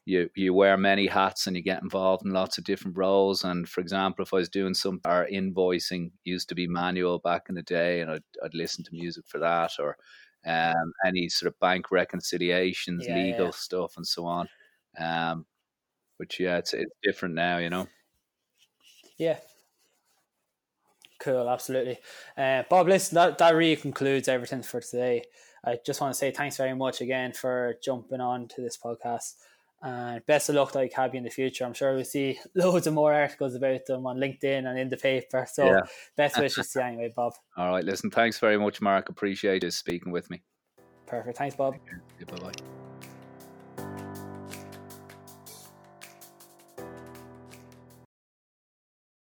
you 0.07 0.31
you 0.37 0.55
wear 0.55 0.77
many 0.77 1.09
hats 1.09 1.47
and 1.47 1.57
you 1.57 1.63
get 1.63 1.83
involved 1.83 2.25
in 2.25 2.33
lots 2.33 2.57
of 2.57 2.65
different 2.65 2.97
roles. 2.97 3.45
And 3.45 3.69
for 3.69 3.81
example, 3.81 4.23
if 4.23 4.33
I 4.33 4.39
was 4.39 4.49
doing 4.49 4.73
some 4.73 5.01
our 5.05 5.27
invoicing 5.27 6.13
used 6.25 6.49
to 6.49 6.55
be 6.55 6.69
manual 6.69 7.19
back 7.19 7.47
in 7.49 7.57
the 7.57 7.63
day, 7.63 8.01
and 8.01 8.11
I'd, 8.11 8.23
I'd 8.43 8.55
listen 8.55 8.85
to 8.85 8.95
music 8.95 9.25
for 9.27 9.41
that, 9.41 9.73
or 9.81 9.99
um, 10.47 10.93
any 11.05 11.29
sort 11.29 11.53
of 11.53 11.59
bank 11.59 11.91
reconciliations, 11.91 13.05
yeah, 13.07 13.17
legal 13.17 13.47
yeah. 13.47 13.51
stuff, 13.51 13.97
and 13.97 14.07
so 14.07 14.25
on. 14.25 14.49
Um, 14.99 15.45
but 16.19 16.39
yeah, 16.39 16.59
it's 16.59 16.73
it's 16.73 16.93
different 17.03 17.35
now, 17.35 17.59
you 17.59 17.69
know. 17.69 17.89
Yeah. 19.19 19.39
Cool, 21.19 21.49
absolutely. 21.49 21.99
Uh, 22.37 22.63
Bob, 22.69 22.89
listen, 22.89 23.17
that, 23.17 23.39
that 23.39 23.55
really 23.55 23.75
concludes 23.75 24.29
everything 24.29 24.63
for 24.63 24.81
today. 24.81 25.25
I 25.65 25.79
just 25.85 26.01
want 26.01 26.13
to 26.13 26.19
say 26.19 26.31
thanks 26.31 26.59
very 26.59 26.75
much 26.75 27.01
again 27.01 27.33
for 27.33 27.75
jumping 27.83 28.21
on 28.21 28.47
to 28.49 28.61
this 28.61 28.77
podcast. 28.77 29.33
And 29.83 30.25
best 30.27 30.49
of 30.49 30.55
luck 30.55 30.75
like 30.75 30.93
Cabby 30.93 31.19
in 31.19 31.25
the 31.25 31.31
future. 31.31 31.65
I'm 31.65 31.75
sure 31.75 31.95
we'll 31.95 32.05
see 32.05 32.39
loads 32.55 32.87
of 32.87 32.95
more 32.95 33.13
articles 33.13 33.55
about 33.55 33.87
them 33.87 34.07
on 34.07 34.17
LinkedIn 34.17 34.67
and 34.67 34.79
in 34.79 34.89
the 34.89 34.97
paper. 34.97 35.47
So 35.51 35.67
yeah. 35.67 35.81
best 36.17 36.39
wishes 36.41 36.71
to 36.73 36.81
you 36.81 36.85
anyway, 36.85 37.13
Bob. 37.15 37.35
All 37.57 37.71
right, 37.71 37.85
listen, 37.85 38.11
thanks 38.11 38.39
very 38.39 38.59
much, 38.59 38.81
Mark. 38.81 39.09
Appreciate 39.09 39.63
you 39.63 39.71
speaking 39.71 40.13
with 40.13 40.31
me. 40.31 40.43
Perfect. 41.07 41.39
Thanks, 41.39 41.57
Bob. 41.57 41.77
Bye 42.27 42.37
bye. 42.39 42.76